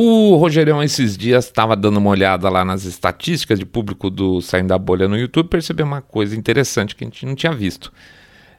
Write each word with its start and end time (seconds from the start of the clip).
O 0.00 0.36
Rogerão 0.36 0.80
esses 0.80 1.16
dias 1.16 1.46
estava 1.46 1.74
dando 1.74 1.96
uma 1.96 2.10
olhada 2.10 2.48
lá 2.48 2.64
nas 2.64 2.84
estatísticas 2.84 3.58
de 3.58 3.66
público 3.66 4.08
do 4.08 4.40
Saindo 4.40 4.68
da 4.68 4.78
Bolha 4.78 5.08
no 5.08 5.18
YouTube, 5.18 5.48
percebeu 5.48 5.84
uma 5.84 6.00
coisa 6.00 6.36
interessante 6.36 6.94
que 6.94 7.02
a 7.02 7.06
gente 7.08 7.26
não 7.26 7.34
tinha 7.34 7.52
visto. 7.52 7.92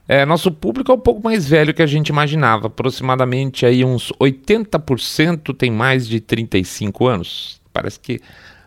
É, 0.05 0.25
nosso 0.25 0.52
público 0.52 0.91
é 0.91 0.96
um 0.96 0.99
pouco 0.99 1.23
mais 1.23 1.47
velho 1.47 1.73
que 1.73 1.81
a 1.81 1.86
gente 1.86 2.10
imaginava, 2.10 2.67
aproximadamente 2.67 3.65
aí 3.65 3.86
uns 3.86 4.12
80% 4.20 5.55
tem 5.55 5.71
mais 5.71 6.05
de 6.10 6.20
35 6.20 7.07
anos. 7.07 7.62
Parece 7.71 8.01
que 8.01 8.19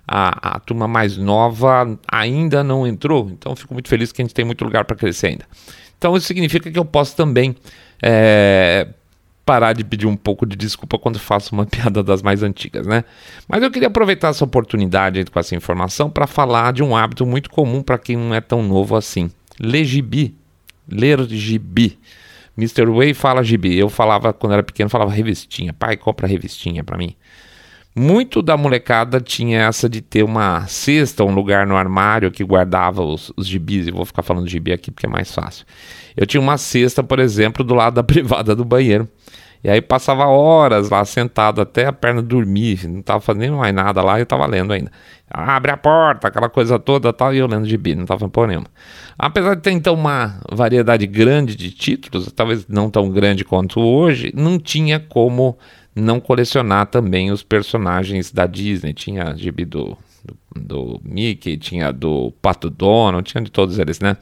a, 0.09 0.57
a 0.57 0.59
turma 0.59 0.89
mais 0.89 1.18
nova 1.18 1.98
ainda 2.11 2.64
não 2.64 2.86
entrou, 2.86 3.29
então 3.29 3.54
fico 3.54 3.75
muito 3.75 3.91
feliz 3.91 4.12
que 4.12 4.23
a 4.23 4.25
gente 4.25 4.34
tem 4.34 4.46
muito 4.46 4.64
lugar 4.64 4.86
para 4.86 4.96
crescer 4.96 5.27
ainda. 5.27 5.45
Então 5.98 6.16
isso 6.16 6.27
significa 6.27 6.70
que 6.70 6.79
eu 6.79 6.86
posso 6.86 7.14
também 7.14 7.54
é, 8.02 8.89
parar 9.45 9.72
de 9.72 9.84
pedir 9.84 10.06
um 10.06 10.16
pouco 10.16 10.46
de 10.46 10.56
desculpa 10.56 10.98
quando 10.98 11.18
faço 11.18 11.54
uma 11.54 11.64
piada 11.66 12.02
das 12.02 12.22
mais 12.22 12.42
antigas, 12.42 12.86
né? 12.86 13.04
Mas 13.48 13.62
eu 13.62 13.70
queria 13.70 13.88
aproveitar 13.88 14.29
essa 14.29 14.45
oportunidade 14.45 15.24
com 15.24 15.38
essa 15.38 15.55
informação 15.55 16.10
para 16.10 16.27
falar 16.27 16.73
de 16.73 16.83
um 16.83 16.96
hábito 16.96 17.27
muito 17.27 17.50
comum 17.50 17.83
para 17.83 17.98
quem 17.98 18.16
não 18.16 18.34
é 18.34 18.41
tão 18.41 18.62
novo 18.62 18.97
assim: 18.97 19.30
ler 19.59 19.84
gibi. 19.84 20.36
Ler 20.88 21.24
gibi. 21.28 21.98
Mr. 22.56 22.86
Way 22.86 23.14
fala 23.14 23.42
gibi. 23.42 23.78
Eu 23.78 23.88
falava, 23.88 24.33
quando 24.33 24.52
era 24.52 24.62
pequeno, 24.62 24.91
falava 24.91 25.10
revistinha. 25.10 25.72
Pai, 25.72 25.97
compra 25.97 26.27
revistinha 26.27 26.84
para 26.84 26.98
mim. 26.98 27.14
Muito 27.95 28.41
da 28.41 28.56
molecada 28.56 29.20
tinha 29.20 29.64
essa 29.64 29.87
de 29.87 30.00
ter 30.00 30.23
uma 30.23 30.66
cesta, 30.66 31.24
um 31.24 31.34
lugar 31.34 31.66
no 31.66 31.77
armário 31.77 32.30
que 32.30 32.42
guardava 32.42 33.02
os, 33.02 33.30
os 33.37 33.46
gibis. 33.46 33.87
Eu 33.87 33.95
vou 33.95 34.06
ficar 34.06 34.23
falando 34.23 34.48
gibi 34.48 34.73
aqui 34.73 34.91
porque 34.91 35.06
é 35.06 35.10
mais 35.10 35.34
fácil. 35.34 35.66
Eu 36.16 36.27
tinha 36.27 36.41
uma 36.41 36.56
cesta, 36.56 37.02
por 37.02 37.19
exemplo, 37.19 37.62
do 37.62 37.74
lado 37.74 37.95
da 37.95 38.02
privada 38.05 38.56
do 38.56 38.64
banheiro. 38.64 39.06
E 39.64 39.70
aí 39.70 39.80
passava 39.80 40.27
horas 40.27 40.91
lá 40.91 41.05
sentado 41.05 41.60
até 41.60 41.86
a 41.86 41.92
perna 41.92 42.20
dormir, 42.20 42.88
não 42.88 42.98
estava 42.98 43.20
fazendo 43.20 43.59
mais 43.59 43.73
nada 43.73 44.02
lá 44.02 44.19
eu 44.19 44.24
estava 44.24 44.45
lendo 44.45 44.72
ainda. 44.72 44.91
Abre 45.30 45.70
a 45.70 45.77
porta, 45.77 46.27
aquela 46.27 46.48
coisa 46.48 46.80
toda 46.80 47.12
tal, 47.12 47.33
e 47.33 47.39
eu 47.39 47.47
lendo 47.47 47.64
gibi, 47.67 47.95
não 47.95 48.02
estava 48.02 48.28
porra 48.28 48.48
nenhuma. 48.48 48.67
Apesar 49.17 49.55
de 49.55 49.62
ter 49.62 49.70
então 49.70 49.95
uma 49.95 50.41
variedade 50.50 51.06
grande 51.06 51.55
de 51.55 51.70
títulos, 51.70 52.30
talvez 52.33 52.67
não 52.67 52.91
tão 52.91 53.08
grande 53.08 53.45
quanto 53.45 53.80
hoje, 53.80 54.33
não 54.34 54.58
tinha 54.58 54.98
como 54.98 55.56
não 55.95 56.21
colecionar 56.21 56.87
também 56.87 57.31
os 57.31 57.43
personagens 57.43 58.31
da 58.31 58.47
Disney. 58.47 58.93
Tinha 58.93 59.35
gibi 59.37 59.65
do, 59.65 59.97
do, 60.25 60.61
do 60.61 61.01
Mickey, 61.05 61.57
tinha 61.57 61.93
do 61.93 62.33
Pato 62.43 62.71
Donald, 62.71 63.31
tinha 63.31 63.43
de 63.43 63.51
todos 63.51 63.79
eles, 63.79 64.01
né? 64.01 64.17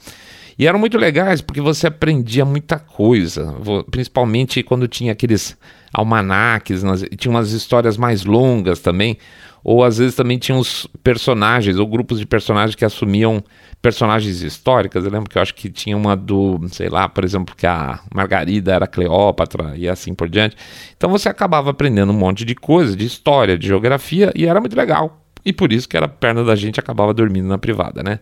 E 0.59 0.67
eram 0.67 0.79
muito 0.79 0.99
legais 0.99 1.41
porque 1.41 1.61
você 1.61 1.87
aprendia 1.87 2.45
muita 2.45 2.79
coisa, 2.79 3.57
principalmente 3.91 4.63
quando 4.63 4.87
tinha 4.87 5.13
aqueles 5.13 5.57
almanaques, 5.91 6.83
tinha 7.17 7.33
umas 7.33 7.53
histórias 7.53 7.97
mais 7.97 8.27
longas 8.27 8.81
também, 8.81 9.17
ou 9.65 9.83
às 9.83 9.97
vezes 9.97 10.15
também 10.15 10.37
tinha 10.37 10.57
uns 10.57 10.87
personagens 11.03 11.79
ou 11.79 11.87
grupos 11.87 12.19
de 12.19 12.27
personagens 12.27 12.75
que 12.75 12.85
assumiam 12.85 13.43
personagens 13.81 14.43
históricas. 14.43 15.05
Eu 15.05 15.11
lembro 15.11 15.29
que 15.29 15.39
eu 15.39 15.43
acho 15.43 15.55
que 15.55 15.71
tinha 15.71 15.97
uma 15.97 16.17
do, 16.17 16.61
sei 16.71 16.89
lá, 16.89 17.09
por 17.09 17.25
exemplo, 17.25 17.55
que 17.57 17.67
a 17.67 18.01
Margarida 18.15 18.75
era 18.75 18.87
Cleópatra 18.87 19.75
e 19.77 19.89
assim 19.89 20.15
por 20.15 20.29
diante. 20.29 20.57
Então 20.97 21.11
você 21.11 21.29
acabava 21.29 21.71
aprendendo 21.71 22.13
um 22.13 22.17
monte 22.17 22.45
de 22.45 22.55
coisa, 22.55 22.97
de 22.97 23.07
história, 23.07 23.57
de 23.57 23.67
geografia, 23.67 24.33
e 24.35 24.47
era 24.47 24.61
muito 24.61 24.77
legal. 24.77 25.25
E 25.45 25.53
por 25.53 25.73
isso 25.73 25.89
que 25.89 25.97
era 25.97 26.07
a 26.07 26.09
perna 26.09 26.45
da 26.45 26.55
gente 26.55 26.79
acabava 26.79 27.15
dormindo 27.15 27.49
na 27.49 27.59
privada, 27.59 28.03
né? 28.03 28.21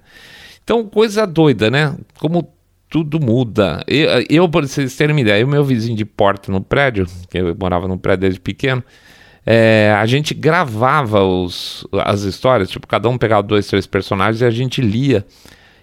Então, 0.63 0.85
coisa 0.85 1.27
doida, 1.27 1.71
né? 1.71 1.97
Como 2.19 2.53
tudo 2.89 3.21
muda. 3.21 3.83
Eu, 3.87 4.25
eu 4.29 4.49
vocês 4.49 4.97
terem 4.97 5.15
uma 5.15 5.21
ideia, 5.21 5.45
o 5.45 5.49
meu 5.49 5.65
vizinho 5.65 5.97
de 5.97 6.05
porta 6.05 6.51
no 6.51 6.61
prédio, 6.61 7.07
que 7.29 7.39
eu 7.39 7.57
morava 7.59 7.89
no 7.89 7.99
prédio 7.99 8.23
desde 8.23 8.41
pequeno, 8.41 8.83
é, 9.51 9.95
a 9.97 10.05
gente 10.05 10.35
gravava 10.35 11.25
os, 11.25 11.87
as 12.05 12.21
histórias, 12.21 12.69
tipo, 12.69 12.87
cada 12.87 13.09
um 13.09 13.17
pegava 13.17 13.43
dois, 13.43 13.67
três 13.67 13.87
personagens 13.87 14.43
e 14.43 14.45
a 14.45 14.51
gente 14.51 14.83
lia 14.83 15.25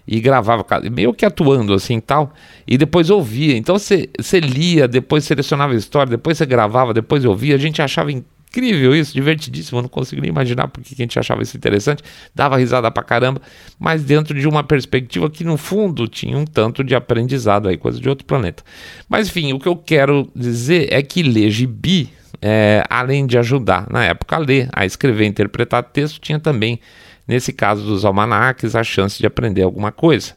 e 0.06 0.20
gravava, 0.20 0.64
meio 0.88 1.12
que 1.12 1.26
atuando 1.26 1.74
assim 1.74 1.98
tal, 1.98 2.32
e 2.64 2.78
depois 2.78 3.10
ouvia. 3.10 3.56
Então 3.56 3.76
você 3.76 4.08
lia, 4.40 4.86
depois 4.86 5.24
selecionava 5.24 5.72
a 5.72 5.76
história, 5.76 6.10
depois 6.10 6.38
você 6.38 6.46
gravava, 6.46 6.94
depois 6.94 7.24
ouvia. 7.24 7.56
A 7.56 7.58
gente 7.58 7.82
achava 7.82 8.12
incrível 8.12 8.94
isso, 8.94 9.12
divertidíssimo. 9.12 9.78
Eu 9.78 9.82
não 9.82 9.88
consigo 9.88 10.22
nem 10.22 10.30
imaginar 10.30 10.68
porque 10.68 10.94
a 10.94 10.96
gente 10.96 11.18
achava 11.18 11.42
isso 11.42 11.56
interessante. 11.56 12.04
Dava 12.32 12.56
risada 12.56 12.88
pra 12.88 13.02
caramba, 13.02 13.42
mas 13.80 14.04
dentro 14.04 14.38
de 14.38 14.46
uma 14.46 14.62
perspectiva 14.62 15.28
que 15.28 15.42
no 15.42 15.56
fundo 15.56 16.06
tinha 16.06 16.38
um 16.38 16.44
tanto 16.44 16.84
de 16.84 16.94
aprendizado 16.94 17.68
aí, 17.68 17.76
coisa 17.76 18.00
de 18.00 18.08
outro 18.08 18.24
planeta. 18.24 18.62
Mas 19.08 19.26
enfim, 19.26 19.52
o 19.52 19.58
que 19.58 19.66
eu 19.66 19.74
quero 19.74 20.30
dizer 20.36 20.86
é 20.92 21.02
que 21.02 21.24
ler 21.24 21.50
gibi, 21.50 22.12
é, 22.40 22.84
além 22.88 23.26
de 23.26 23.38
ajudar 23.38 23.86
na 23.90 24.04
época 24.04 24.36
a 24.36 24.38
ler, 24.38 24.68
a 24.72 24.84
escrever, 24.84 25.26
interpretar 25.26 25.82
texto, 25.82 26.20
tinha 26.20 26.38
também, 26.38 26.80
nesse 27.26 27.52
caso 27.52 27.84
dos 27.84 28.04
almanaques, 28.04 28.74
a 28.74 28.82
chance 28.82 29.18
de 29.18 29.26
aprender 29.26 29.62
alguma 29.62 29.92
coisa. 29.92 30.34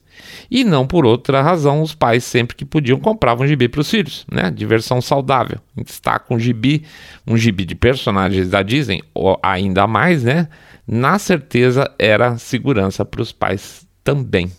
E 0.49 0.63
não 0.63 0.85
por 0.85 1.05
outra 1.05 1.41
razão, 1.41 1.81
os 1.81 1.95
pais 1.95 2.23
sempre 2.23 2.55
que 2.55 2.65
podiam 2.65 2.99
compravam 2.99 3.47
gibi 3.47 3.69
para 3.69 3.81
os 3.81 3.89
filhos, 3.89 4.25
né? 4.31 4.51
Diversão 4.51 5.01
saudável. 5.01 5.59
Está 5.85 6.19
com 6.19 6.38
gibi, 6.38 6.83
um 7.25 7.38
gibi 7.38 7.65
de 7.65 7.75
personagens 7.75 8.49
da 8.49 8.61
Disney, 8.61 9.01
ou 9.13 9.39
ainda 9.41 9.88
mais, 9.88 10.23
né? 10.23 10.47
Na 10.88 11.19
certeza 11.19 11.89
era 11.97 12.38
segurança 12.38 13.05
para 13.05 13.21
os 13.21 13.31
pais 13.31 13.88
também. 14.03 14.51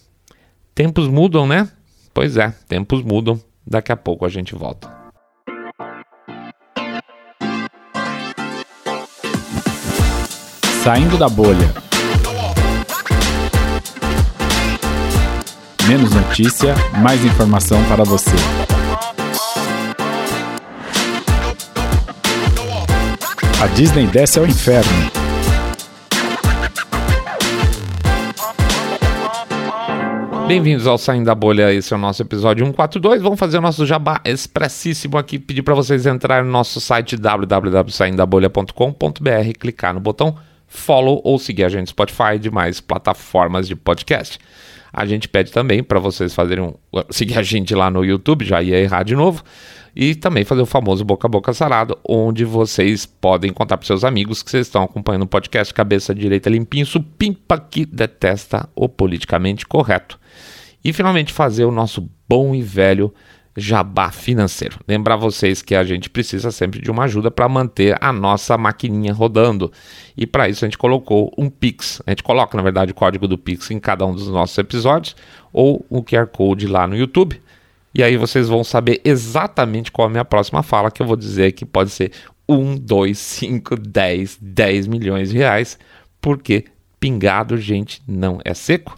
Tempos 0.74 1.08
mudam, 1.08 1.46
né? 1.46 1.68
Pois 2.14 2.36
é, 2.36 2.54
tempos 2.68 3.02
mudam. 3.02 3.40
Daqui 3.66 3.92
a 3.92 3.96
pouco 3.96 4.24
a 4.24 4.28
gente 4.28 4.54
volta. 4.54 4.99
Saindo 10.82 11.16
da 11.18 11.28
bolha. 11.28 11.74
Menos 15.86 16.10
notícia, 16.10 16.74
mais 17.02 17.22
informação 17.22 17.84
para 17.84 18.02
você. 18.02 18.30
A 23.62 23.66
Disney 23.74 24.06
desce 24.06 24.38
ao 24.38 24.46
inferno. 24.46 24.90
Bem-vindos 30.48 30.86
ao 30.86 30.96
Saindo 30.96 31.26
da 31.26 31.34
Bolha, 31.34 31.74
esse 31.74 31.92
é 31.92 31.96
o 31.96 32.00
nosso 32.00 32.22
episódio 32.22 32.64
142. 32.64 33.20
Vamos 33.20 33.38
fazer 33.38 33.58
o 33.58 33.60
nosso 33.60 33.84
jabá 33.84 34.22
expressíssimo 34.24 35.18
aqui, 35.18 35.38
pedir 35.38 35.62
para 35.62 35.74
vocês 35.74 36.06
entrarem 36.06 36.46
no 36.46 36.50
nosso 36.50 36.80
site 36.80 37.18
www.saindabolha.com.br, 37.18 39.58
clicar 39.58 39.92
no 39.92 40.00
botão 40.00 40.34
follow 40.70 41.20
ou 41.24 41.36
seguir 41.36 41.64
a 41.64 41.68
gente 41.68 41.80
no 41.80 41.86
Spotify 41.88 42.36
e 42.36 42.38
demais 42.38 42.80
plataformas 42.80 43.66
de 43.66 43.74
podcast. 43.74 44.38
A 44.92 45.04
gente 45.04 45.28
pede 45.28 45.50
também 45.50 45.82
para 45.82 45.98
vocês 45.98 46.32
fazerem 46.32 46.64
um, 46.64 46.74
seguir 47.10 47.36
a 47.38 47.42
gente 47.42 47.74
lá 47.74 47.90
no 47.90 48.04
YouTube, 48.04 48.44
já 48.44 48.62
ia 48.62 48.78
errar 48.78 49.02
de 49.02 49.14
novo, 49.14 49.42
e 49.94 50.14
também 50.14 50.44
fazer 50.44 50.62
o 50.62 50.66
famoso 50.66 51.04
boca 51.04 51.26
a 51.26 51.30
boca 51.30 51.52
sarado, 51.52 51.98
onde 52.08 52.44
vocês 52.44 53.04
podem 53.04 53.52
contar 53.52 53.76
para 53.76 53.86
seus 53.86 54.04
amigos 54.04 54.42
que 54.42 54.50
vocês 54.50 54.68
estão 54.68 54.84
acompanhando 54.84 55.24
o 55.24 55.28
podcast 55.28 55.74
Cabeça 55.74 56.14
Direita 56.14 56.48
Limpinho, 56.48 56.86
supimpa 56.86 57.58
que 57.58 57.84
detesta 57.84 58.68
o 58.74 58.88
politicamente 58.88 59.66
correto. 59.66 60.18
E 60.84 60.92
finalmente 60.92 61.32
fazer 61.32 61.64
o 61.64 61.72
nosso 61.72 62.08
bom 62.28 62.54
e 62.54 62.62
velho 62.62 63.12
jabá 63.56 64.10
financeiro. 64.10 64.78
Lembrar 64.86 65.16
vocês 65.16 65.62
que 65.62 65.74
a 65.74 65.84
gente 65.84 66.08
precisa 66.08 66.50
sempre 66.50 66.80
de 66.80 66.90
uma 66.90 67.04
ajuda 67.04 67.30
para 67.30 67.48
manter 67.48 67.96
a 68.00 68.12
nossa 68.12 68.56
maquininha 68.56 69.12
rodando. 69.12 69.72
E 70.16 70.26
para 70.26 70.48
isso 70.48 70.64
a 70.64 70.68
gente 70.68 70.78
colocou 70.78 71.32
um 71.36 71.50
Pix. 71.50 72.00
A 72.06 72.10
gente 72.10 72.22
coloca, 72.22 72.56
na 72.56 72.62
verdade, 72.62 72.92
o 72.92 72.94
código 72.94 73.26
do 73.26 73.36
Pix 73.36 73.70
em 73.70 73.80
cada 73.80 74.06
um 74.06 74.14
dos 74.14 74.28
nossos 74.28 74.56
episódios 74.58 75.16
ou 75.52 75.84
o 75.88 76.02
QR 76.02 76.26
Code 76.26 76.66
lá 76.66 76.86
no 76.86 76.96
YouTube. 76.96 77.40
E 77.92 78.02
aí 78.02 78.16
vocês 78.16 78.48
vão 78.48 78.62
saber 78.62 79.00
exatamente 79.04 79.90
qual 79.90 80.06
é 80.06 80.08
a 80.08 80.12
minha 80.12 80.24
próxima 80.24 80.62
fala, 80.62 80.90
que 80.90 81.02
eu 81.02 81.06
vou 81.06 81.16
dizer 81.16 81.52
que 81.52 81.66
pode 81.66 81.90
ser 81.90 82.12
1, 82.48 82.76
2, 82.76 83.18
5, 83.18 83.76
10, 83.76 84.38
10 84.40 84.86
milhões 84.86 85.30
de 85.30 85.38
reais, 85.38 85.78
porque 86.20 86.66
pingado, 87.00 87.56
gente, 87.56 88.00
não 88.06 88.40
é 88.44 88.54
seco. 88.54 88.94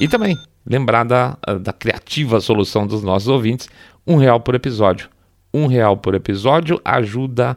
E 0.00 0.08
também 0.08 0.38
lembrar 0.66 1.04
da, 1.04 1.36
da 1.60 1.72
criativa 1.72 2.40
solução 2.40 2.86
dos 2.86 3.02
nossos 3.02 3.28
ouvintes, 3.28 3.68
um 4.06 4.16
real 4.16 4.40
por 4.40 4.54
episódio. 4.54 5.08
Um 5.52 5.66
real 5.66 5.96
por 5.96 6.14
episódio 6.14 6.80
ajuda 6.84 7.56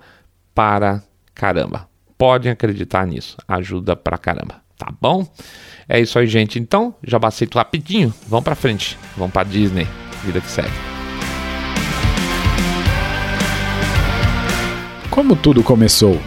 para 0.53 1.01
caramba. 1.33 1.87
Podem 2.17 2.51
acreditar 2.51 3.05
nisso, 3.05 3.37
ajuda 3.47 3.95
para 3.95 4.17
caramba, 4.17 4.61
tá 4.77 4.91
bom? 4.99 5.27
É 5.87 5.99
isso 5.99 6.17
aí, 6.19 6.27
gente. 6.27 6.59
Então, 6.59 6.93
já 7.03 7.17
bastei 7.17 7.47
rapidinho. 7.53 8.13
Vamos 8.27 8.43
para 8.43 8.55
frente, 8.55 8.97
vamos 9.15 9.33
para 9.33 9.47
Disney, 9.47 9.87
vida 10.23 10.41
que 10.41 10.49
segue. 10.49 10.73
Como 15.09 15.35
tudo 15.35 15.63
começou? 15.63 16.19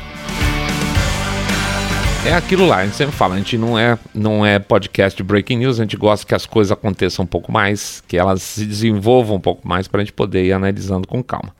É 2.26 2.34
aquilo 2.34 2.67
lá, 2.67 2.78
a 2.78 2.84
gente 2.84 2.96
sempre 2.96 3.17
fala, 3.17 3.34
a 3.34 3.38
gente 3.38 3.56
não 3.56 3.78
é, 3.78 3.99
não 4.14 4.44
é 4.44 4.58
podcast 4.58 5.17
de 5.17 5.22
breaking 5.22 5.56
news, 5.56 5.81
a 5.81 5.84
gente 5.84 5.96
gosta 5.96 6.26
que 6.26 6.34
as 6.34 6.44
coisas 6.44 6.70
aconteçam 6.70 7.25
um 7.25 7.26
pouco 7.26 7.50
mais, 7.50 8.02
que 8.06 8.17
elas 8.19 8.43
se 8.43 8.67
desenvolvam 8.67 9.38
um 9.38 9.40
pouco 9.40 9.67
mais 9.67 9.88
para 9.88 10.02
a 10.02 10.05
gente 10.05 10.12
poder 10.12 10.44
ir 10.44 10.52
analisando 10.52 11.08
com 11.08 11.22
calma. 11.22 11.55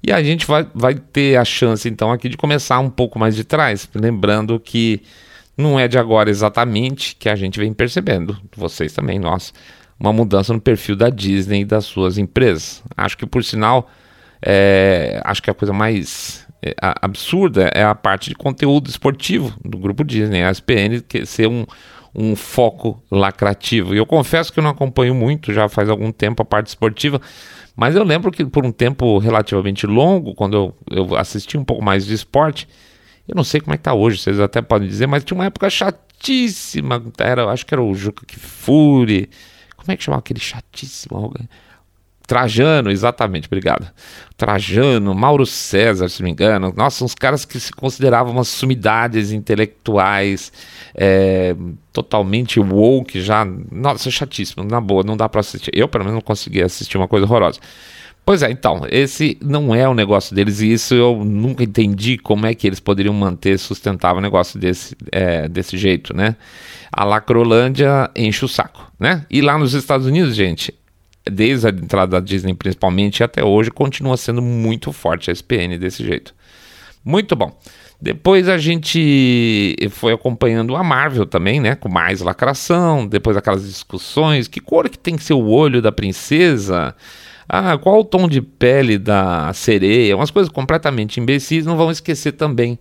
E 0.00 0.12
a 0.12 0.22
gente 0.22 0.46
vai, 0.46 0.64
vai 0.72 0.94
ter 0.94 1.36
a 1.36 1.44
chance, 1.44 1.88
então, 1.88 2.12
aqui 2.12 2.28
de 2.28 2.36
começar 2.36 2.78
um 2.78 2.88
pouco 2.88 3.18
mais 3.18 3.34
de 3.34 3.42
trás, 3.42 3.88
lembrando 3.94 4.60
que 4.60 5.02
não 5.58 5.78
é 5.78 5.88
de 5.88 5.98
agora 5.98 6.30
exatamente 6.30 7.16
que 7.16 7.28
a 7.28 7.34
gente 7.34 7.58
vem 7.58 7.72
percebendo, 7.72 8.38
vocês 8.56 8.92
também, 8.92 9.18
nós, 9.18 9.52
uma 9.98 10.12
mudança 10.12 10.52
no 10.52 10.60
perfil 10.60 10.94
da 10.94 11.10
Disney 11.10 11.62
e 11.62 11.64
das 11.64 11.84
suas 11.84 12.16
empresas. 12.16 12.80
Acho 12.96 13.18
que, 13.18 13.26
por 13.26 13.42
sinal, 13.42 13.90
é, 14.40 15.20
acho 15.24 15.42
que 15.42 15.50
a 15.50 15.54
coisa 15.54 15.72
mais 15.72 16.45
é, 16.45 16.45
absurda 16.80 17.70
é 17.74 17.84
a 17.84 17.94
parte 17.94 18.30
de 18.30 18.36
conteúdo 18.36 18.88
esportivo 18.88 19.52
do 19.64 19.78
grupo 19.78 20.04
Disney, 20.04 20.42
a 20.42 20.50
ESPN, 20.50 21.02
ser 21.24 21.46
um, 21.48 21.64
um 22.14 22.34
foco 22.34 23.02
lacrativo. 23.10 23.94
E 23.94 23.98
eu 23.98 24.06
confesso 24.06 24.52
que 24.52 24.58
eu 24.58 24.64
não 24.64 24.70
acompanho 24.70 25.14
muito, 25.14 25.52
já 25.52 25.68
faz 25.68 25.88
algum 25.88 26.10
tempo 26.10 26.42
a 26.42 26.44
parte 26.44 26.68
esportiva, 26.68 27.20
mas 27.76 27.94
eu 27.94 28.02
lembro 28.02 28.32
que 28.32 28.44
por 28.44 28.64
um 28.64 28.72
tempo 28.72 29.18
relativamente 29.18 29.86
longo, 29.86 30.34
quando 30.34 30.56
eu, 30.56 30.74
eu 30.90 31.16
assisti 31.16 31.58
um 31.58 31.64
pouco 31.64 31.84
mais 31.84 32.06
de 32.06 32.14
esporte, 32.14 32.66
eu 33.28 33.34
não 33.34 33.44
sei 33.44 33.60
como 33.60 33.74
é 33.74 33.76
que 33.76 33.82
tá 33.82 33.92
hoje, 33.92 34.18
vocês 34.18 34.40
até 34.40 34.62
podem 34.62 34.88
dizer, 34.88 35.06
mas 35.06 35.24
tinha 35.24 35.36
uma 35.36 35.44
época 35.44 35.68
chatíssima, 35.68 37.02
era, 37.18 37.44
acho 37.50 37.66
que 37.66 37.74
era 37.74 37.82
o 37.82 37.94
Juca 37.94 38.24
Kifuri, 38.24 39.28
como 39.76 39.92
é 39.92 39.96
que 39.96 40.02
chamava 40.02 40.20
aquele 40.20 40.40
chatíssimo? 40.40 41.34
Trajano, 42.26 42.90
exatamente, 42.90 43.46
obrigado. 43.46 43.86
Trajano, 44.36 45.14
Mauro 45.14 45.46
César, 45.46 46.08
se 46.08 46.20
não 46.20 46.24
me 46.26 46.32
engano. 46.32 46.72
Nossa, 46.76 47.04
uns 47.04 47.14
caras 47.14 47.44
que 47.44 47.60
se 47.60 47.70
consideravam 47.72 48.32
umas 48.32 48.48
sumidades 48.48 49.30
intelectuais, 49.30 50.52
é, 50.94 51.54
totalmente 51.92 52.58
woke, 52.58 53.20
já. 53.20 53.46
Nossa, 53.70 54.10
chatíssimo, 54.10 54.64
na 54.64 54.80
boa, 54.80 55.04
não 55.04 55.16
dá 55.16 55.28
para 55.28 55.40
assistir. 55.40 55.70
Eu, 55.72 55.86
pelo 55.86 56.04
menos, 56.04 56.14
não 56.16 56.20
consegui 56.20 56.62
assistir 56.62 56.96
uma 56.96 57.06
coisa 57.06 57.24
horrorosa. 57.26 57.60
Pois 58.24 58.42
é, 58.42 58.50
então, 58.50 58.82
esse 58.90 59.38
não 59.40 59.72
é 59.72 59.88
o 59.88 59.94
negócio 59.94 60.34
deles 60.34 60.60
e 60.60 60.72
isso 60.72 60.94
eu 60.94 61.24
nunca 61.24 61.62
entendi 61.62 62.18
como 62.18 62.44
é 62.44 62.52
que 62.56 62.66
eles 62.66 62.80
poderiam 62.80 63.14
manter 63.14 63.56
sustentável 63.56 64.18
um 64.18 64.20
negócio 64.20 64.58
desse, 64.58 64.96
é, 65.12 65.46
desse 65.46 65.78
jeito, 65.78 66.12
né? 66.12 66.34
A 66.90 67.04
Lacrolândia 67.04 68.10
enche 68.16 68.44
o 68.44 68.48
saco, 68.48 68.90
né? 68.98 69.24
E 69.30 69.40
lá 69.40 69.56
nos 69.56 69.74
Estados 69.74 70.08
Unidos, 70.08 70.34
gente, 70.34 70.74
desde 71.30 71.66
a 71.66 71.70
entrada 71.70 72.12
da 72.12 72.20
Disney 72.20 72.54
principalmente 72.54 73.22
até 73.22 73.44
hoje, 73.44 73.70
continua 73.70 74.16
sendo 74.16 74.40
muito 74.40 74.92
forte 74.92 75.30
a 75.30 75.32
SPN 75.32 75.78
desse 75.78 76.04
jeito. 76.04 76.34
Muito 77.04 77.36
bom. 77.36 77.56
Depois 78.00 78.48
a 78.48 78.58
gente 78.58 79.74
foi 79.90 80.12
acompanhando 80.12 80.76
a 80.76 80.84
Marvel 80.84 81.24
também, 81.24 81.60
né? 81.60 81.74
Com 81.74 81.88
mais 81.88 82.20
lacração, 82.20 83.06
depois 83.06 83.36
aquelas 83.36 83.66
discussões, 83.66 84.48
que 84.48 84.60
cor 84.60 84.88
que 84.88 84.98
tem 84.98 85.16
que 85.16 85.22
ser 85.22 85.32
o 85.32 85.46
olho 85.46 85.80
da 85.80 85.90
princesa? 85.90 86.94
Ah, 87.48 87.78
qual 87.78 88.00
o 88.00 88.04
tom 88.04 88.28
de 88.28 88.42
pele 88.42 88.98
da 88.98 89.52
sereia? 89.54 90.16
Umas 90.16 90.30
coisas 90.30 90.52
completamente 90.52 91.20
imbecis. 91.20 91.64
Não 91.64 91.76
vão 91.76 91.90
esquecer 91.90 92.32
também 92.32 92.78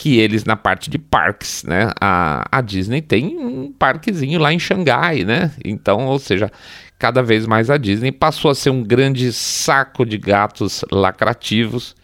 que 0.00 0.18
eles 0.18 0.46
na 0.46 0.56
parte 0.56 0.88
de 0.88 0.98
parques, 0.98 1.62
né? 1.62 1.90
A, 2.00 2.42
a 2.50 2.62
Disney 2.62 3.02
tem 3.02 3.36
um 3.36 3.70
parquezinho 3.70 4.40
lá 4.40 4.50
em 4.50 4.58
Xangai, 4.58 5.24
né? 5.24 5.52
Então, 5.62 6.06
ou 6.06 6.18
seja, 6.18 6.50
cada 6.98 7.22
vez 7.22 7.46
mais 7.46 7.68
a 7.68 7.76
Disney 7.76 8.10
passou 8.10 8.50
a 8.50 8.54
ser 8.54 8.70
um 8.70 8.82
grande 8.82 9.30
saco 9.30 10.06
de 10.06 10.16
gatos 10.16 10.82
lacrativos 10.90 11.94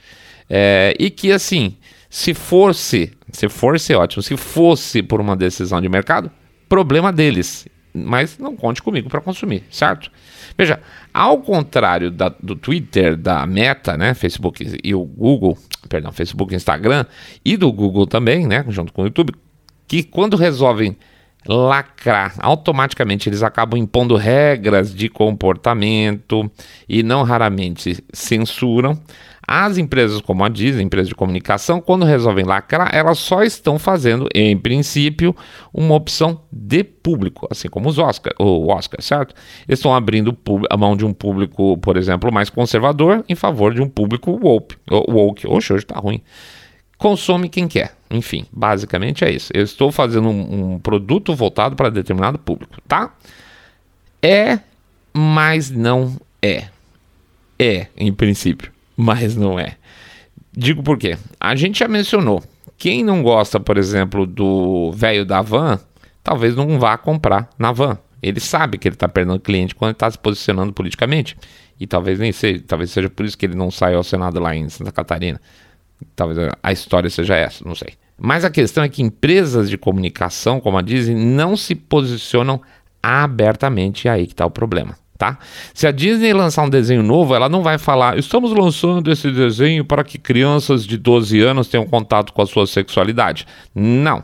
é, 0.51 0.95
e 0.99 1.09
que 1.09 1.33
assim, 1.33 1.75
se 2.11 2.35
fosse, 2.35 3.13
se 3.33 3.49
fosse 3.49 3.95
ótimo, 3.95 4.23
se 4.23 4.37
fosse 4.37 5.03
por 5.03 5.19
uma 5.19 5.35
decisão 5.35 5.81
de 5.81 5.89
mercado, 5.89 6.31
problema 6.69 7.11
deles, 7.11 7.67
mas 7.95 8.39
não 8.39 8.55
conte 8.55 8.83
comigo 8.83 9.09
para 9.09 9.23
consumir, 9.23 9.65
certo? 9.71 10.11
Veja, 10.57 10.81
ao 11.13 11.39
contrário 11.39 12.11
da, 12.11 12.29
do 12.29 12.57
Twitter, 12.57 13.17
da 13.17 13.47
Meta, 13.47 13.97
né, 13.97 14.15
Facebook 14.15 14.79
e 14.83 14.95
o 14.95 15.05
Google, 15.05 15.59
perdão, 15.89 16.13
Facebook, 16.13 16.55
Instagram 16.55 17.05
e 17.45 17.57
do 17.57 17.71
Google 17.71 18.07
também, 18.07 18.47
né, 18.47 18.65
junto 18.69 18.93
com 18.93 19.03
o 19.03 19.05
YouTube, 19.07 19.35
que 19.87 20.03
quando 20.03 20.37
resolvem 20.37 20.97
lacrar. 21.49 22.35
Automaticamente 22.39 23.29
eles 23.29 23.43
acabam 23.43 23.79
impondo 23.79 24.17
regras 24.17 24.95
de 24.95 25.09
comportamento 25.09 26.51
e 26.89 27.03
não 27.03 27.23
raramente 27.23 28.05
censuram. 28.13 28.99
As 29.49 29.79
empresas 29.79 30.21
como 30.21 30.45
a 30.45 30.49
Disney, 30.49 30.83
empresas 30.83 31.09
de 31.09 31.15
comunicação, 31.15 31.81
quando 31.81 32.05
resolvem 32.05 32.45
lacrar, 32.45 32.93
elas 32.93 33.19
só 33.19 33.45
estão 33.45 33.79
fazendo, 33.79 34.27
em 34.35 34.59
princípio, 34.59 35.37
uma 35.73 35.95
opção 35.95 36.41
de 36.51 36.83
público, 36.83 37.47
assim 37.49 37.69
como 37.69 37.89
os 37.89 37.97
Oscar, 37.97 38.33
o 38.41 38.67
Oscar, 38.73 39.01
certo? 39.01 39.37
Eles 39.69 39.79
estão 39.79 39.95
abrindo 39.95 40.37
a 40.69 40.77
mão 40.77 40.97
de 40.97 41.07
um 41.07 41.13
público, 41.13 41.79
por 41.79 41.97
exemplo, 41.97 42.33
mais 42.33 42.51
conservador 42.51 43.25
em 43.29 43.37
favor 43.37 43.73
de 43.73 43.81
um 43.81 43.89
público 43.89 44.33
woke. 44.33 44.75
woke. 44.91 45.47
Oxe, 45.47 45.73
hoje 45.73 45.87
tá 45.87 45.97
ruim 45.97 46.21
consome 46.99 47.49
quem 47.49 47.69
quer. 47.69 47.97
Enfim, 48.11 48.47
basicamente 48.53 49.25
é 49.25 49.31
isso. 49.31 49.51
Eu 49.55 49.63
estou 49.63 49.91
fazendo 49.91 50.29
um, 50.29 50.75
um 50.75 50.79
produto 50.79 51.35
voltado 51.35 51.75
para 51.75 51.91
determinado 51.91 52.39
público, 52.39 52.81
tá? 52.87 53.15
É, 54.23 54.61
mas 55.13 55.71
não 55.71 56.17
é. 56.41 56.69
É, 57.59 57.87
em 57.97 58.13
princípio, 58.13 58.71
mas 58.97 59.35
não 59.35 59.59
é. 59.59 59.77
Digo 60.53 60.83
por 60.83 60.99
quê? 60.99 61.17
A 61.41 61.55
gente 61.55 61.79
já 61.79 61.89
mencionou. 61.89 62.43
Quem 62.79 63.03
não 63.03 63.23
gosta, 63.23 63.59
por 63.59 63.79
exemplo, 63.79 64.27
do 64.27 64.93
velho 64.93 65.25
da 65.25 65.41
van, 65.41 65.81
talvez 66.23 66.55
não 66.55 66.79
vá 66.79 66.97
comprar 66.99 67.49
na 67.59 67.73
van. 67.73 67.99
Ele 68.23 68.41
sabe 68.41 68.79
que 68.79 68.89
ele 68.89 68.95
está 68.95 69.09
perdendo 69.09 69.41
cliente 69.41 69.75
quando 69.75 69.93
está 69.93 70.11
se 70.11 70.19
posicionando 70.19 70.73
politicamente. 70.73 71.37
E 71.79 71.87
talvez 71.87 72.19
nem 72.19 72.33
seja, 72.33 72.63
talvez 72.67 72.91
seja 72.91 73.09
por 73.09 73.25
isso 73.25 73.37
que 73.37 73.47
ele 73.47 73.55
não 73.55 73.71
saiu 73.71 73.99
ao 73.99 74.05
Senado 74.05 74.41
lá 74.41 74.55
em 74.55 74.69
Santa 74.69 74.93
Catarina. 74.93 75.41
Talvez 76.15 76.39
a 76.63 76.73
história 76.73 77.09
seja 77.11 77.35
essa, 77.37 77.65
não 77.65 77.75
sei. 77.75 77.95
Mas 78.19 78.45
a 78.45 78.51
questão 78.51 78.83
é 78.83 78.89
que 78.89 79.03
empresas 79.03 79.69
de 79.69 79.77
comunicação, 79.77 80.61
como 80.61 80.79
a 80.79 80.83
Disney, 80.83 81.15
não 81.15 81.57
se 81.57 81.75
posicionam 81.75 82.61
abertamente, 83.03 84.07
e 84.07 84.09
aí 84.09 84.27
que 84.27 84.33
está 84.33 84.47
o 84.47 84.51
problema. 84.51 84.97
Tá? 85.19 85.39
Se 85.73 85.87
a 85.87 85.91
Disney 85.91 86.35
lançar 86.35 86.63
um 86.63 86.69
desenho 86.69 87.03
novo, 87.03 87.35
ela 87.35 87.49
não 87.49 87.63
vai 87.63 87.79
falar: 87.79 88.19
estamos 88.19 88.53
lançando 88.53 89.11
esse 89.11 89.31
desenho 89.31 89.85
para 89.85 90.05
que 90.05 90.19
crianças 90.19 90.87
de 90.87 90.99
12 90.99 91.41
anos 91.41 91.69
tenham 91.69 91.87
contato 91.87 92.33
com 92.33 92.43
a 92.43 92.47
sua 92.47 92.67
sexualidade. 92.67 93.47
Não. 93.75 94.23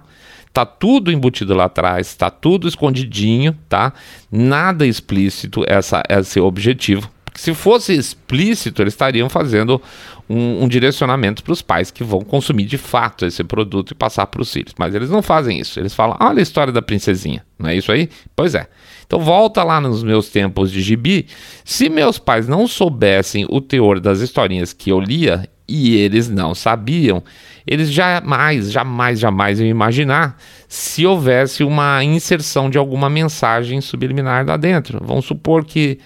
Tá 0.53 0.67
tudo 0.67 1.11
embutido 1.11 1.55
lá 1.55 1.65
atrás, 1.65 2.15
tá 2.15 2.29
tudo 2.29 2.69
escondidinho, 2.69 3.57
tá? 3.71 3.95
Nada 4.31 4.87
explícito 4.87 5.65
essa 5.67 6.03
esse 6.11 6.39
objetivo. 6.39 7.11
Se 7.35 7.55
fosse 7.55 7.95
explícito, 7.95 8.83
eles 8.83 8.93
estariam 8.93 9.29
fazendo 9.29 9.81
um, 10.29 10.65
um 10.65 10.69
direcionamento 10.69 11.43
para 11.43 11.53
os 11.53 11.63
pais 11.63 11.91
que 11.91 12.05
vão 12.05 12.21
consumir 12.21 12.65
de 12.65 12.79
fato 12.79 13.25
esse 13.25 13.43
produto 13.43 13.93
e 13.93 13.95
passar 13.95 14.27
para 14.27 14.43
os 14.43 14.53
filhos. 14.53 14.75
Mas 14.79 14.95
eles 14.95 15.11
não 15.11 15.23
fazem 15.23 15.59
isso. 15.59 15.81
Eles 15.81 15.95
falam: 15.95 16.17
olha 16.21 16.41
a 16.41 16.43
história 16.43 16.73
da 16.73 16.83
princesinha. 16.83 17.45
Não 17.59 17.69
é 17.69 17.77
isso 17.77 17.91
aí? 17.91 18.09
Pois 18.37 18.55
é. 18.55 18.67
Então 19.07 19.21
volta 19.21 19.63
lá 19.63 19.81
nos 19.81 20.03
meus 20.03 20.29
tempos 20.29 20.71
de 20.71 20.81
gibi. 20.81 21.27
Se 21.65 21.89
meus 21.89 22.19
pais 22.19 22.49
não 22.49 22.67
soubessem 22.67 23.47
o 23.49 23.61
teor 23.61 24.01
das 24.01 24.21
historinhas 24.21 24.73
que 24.73 24.91
eu 24.91 25.01
lia 25.01 25.49
e 25.69 25.97
eles 25.97 26.29
não 26.29 26.55
sabiam, 26.55 27.23
eles 27.67 27.91
jamais, 27.91 28.71
jamais, 28.71 29.19
jamais 29.19 29.61
iam 29.61 29.69
imaginar 29.69 30.37
se 30.69 31.07
houvesse 31.07 31.63
uma 31.63 32.03
inserção 32.03 32.69
de 32.69 32.77
alguma 32.79 33.09
mensagem 33.09 33.81
subliminar 33.81 34.47
lá 34.47 34.57
dentro. 34.57 35.01
Vamos 35.03 35.25
supor 35.25 35.65
que 35.65 35.99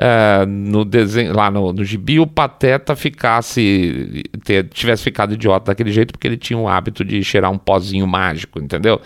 é, 0.00 0.46
no 0.46 0.84
desenho, 0.84 1.34
lá 1.34 1.50
no, 1.50 1.72
no 1.72 1.84
gibi, 1.84 2.20
o 2.20 2.26
Pateta 2.26 2.94
ficasse, 2.94 4.24
ter, 4.44 4.68
tivesse 4.68 5.02
ficado 5.02 5.34
idiota 5.34 5.72
daquele 5.72 5.90
jeito 5.90 6.12
porque 6.12 6.28
ele 6.28 6.36
tinha 6.36 6.58
o 6.58 6.68
hábito 6.68 7.04
de 7.04 7.22
cheirar 7.24 7.50
um 7.50 7.58
pozinho 7.58 8.06
mágico, 8.06 8.60
entendeu? 8.60 9.00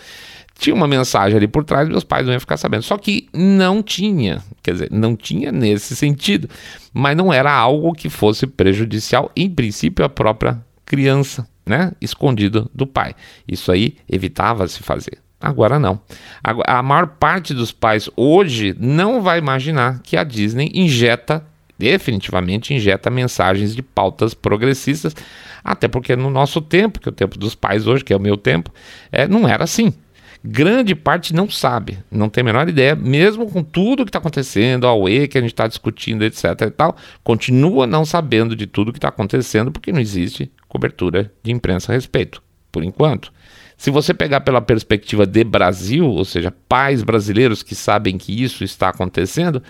Tinha 0.57 0.75
uma 0.75 0.87
mensagem 0.87 1.35
ali 1.35 1.47
por 1.47 1.63
trás, 1.63 1.89
meus 1.89 2.03
pais 2.03 2.25
não 2.25 2.31
iam 2.31 2.39
ficar 2.39 2.57
sabendo. 2.57 2.83
Só 2.83 2.95
que 2.95 3.27
não 3.33 3.81
tinha, 3.81 4.43
quer 4.61 4.73
dizer, 4.73 4.89
não 4.91 5.15
tinha 5.15 5.51
nesse 5.51 5.95
sentido, 5.95 6.47
mas 6.93 7.17
não 7.17 7.33
era 7.33 7.51
algo 7.51 7.93
que 7.93 8.07
fosse 8.07 8.45
prejudicial, 8.45 9.31
em 9.35 9.49
princípio, 9.49 10.05
a 10.05 10.09
própria 10.09 10.63
criança, 10.85 11.47
né? 11.65 11.91
Escondido 11.99 12.69
do 12.71 12.85
pai. 12.85 13.15
Isso 13.47 13.71
aí 13.71 13.95
evitava-se 14.07 14.83
fazer. 14.83 15.17
Agora 15.43 15.77
não. 15.77 15.99
A, 16.41 16.81
maior 16.81 17.05
parte 17.05 17.53
dos 17.53 17.73
pais 17.73 18.09
hoje 18.15 18.73
não 18.79 19.21
vai 19.21 19.39
imaginar 19.39 19.99
que 20.01 20.15
a 20.15 20.23
Disney 20.23 20.71
injeta, 20.73 21.45
definitivamente 21.77 22.73
injeta 22.73 23.09
mensagens 23.09 23.75
de 23.75 23.81
pautas 23.81 24.33
progressistas, 24.33 25.13
até 25.61 25.89
porque 25.89 26.15
no 26.15 26.29
nosso 26.29 26.61
tempo, 26.61 26.97
que 26.97 27.09
é 27.09 27.11
o 27.11 27.13
tempo 27.13 27.37
dos 27.37 27.55
pais 27.55 27.85
hoje, 27.87 28.05
que 28.05 28.13
é 28.13 28.15
o 28.15 28.21
meu 28.21 28.37
tempo, 28.37 28.71
é, 29.11 29.27
não 29.27 29.45
era 29.45 29.65
assim. 29.65 29.93
Grande 30.41 30.95
parte 30.95 31.33
não 31.33 31.49
sabe, 31.49 31.99
não 32.09 32.29
tem 32.29 32.41
a 32.41 32.45
menor 32.45 32.69
ideia, 32.69 32.95
mesmo 32.95 33.49
com 33.51 33.61
tudo 33.61 34.05
que 34.05 34.09
está 34.09 34.19
acontecendo, 34.19 34.87
a 34.87 34.95
UE 34.95 35.27
que 35.27 35.37
a 35.37 35.41
gente 35.41 35.51
está 35.51 35.67
discutindo, 35.67 36.23
etc. 36.23 36.45
e 36.61 36.71
tal, 36.71 36.95
continua 37.21 37.85
não 37.85 38.05
sabendo 38.05 38.55
de 38.55 38.65
tudo 38.65 38.93
que 38.93 38.97
está 38.97 39.09
acontecendo 39.09 39.73
porque 39.73 39.91
não 39.91 39.99
existe 39.99 40.49
cobertura 40.69 41.29
de 41.43 41.51
imprensa 41.51 41.91
a 41.91 41.95
respeito, 41.95 42.41
por 42.71 42.81
enquanto. 42.81 43.29
Se 43.77 43.91
você 43.91 44.13
pegar 44.13 44.41
pela 44.41 44.61
perspectiva 44.61 45.25
de 45.25 45.43
Brasil, 45.43 46.05
ou 46.05 46.23
seja, 46.23 46.53
pais 46.67 47.03
brasileiros 47.03 47.63
que 47.63 47.75
sabem 47.75 48.17
que 48.17 48.43
isso 48.43 48.63
está 48.63 48.89
acontecendo, 48.89 49.61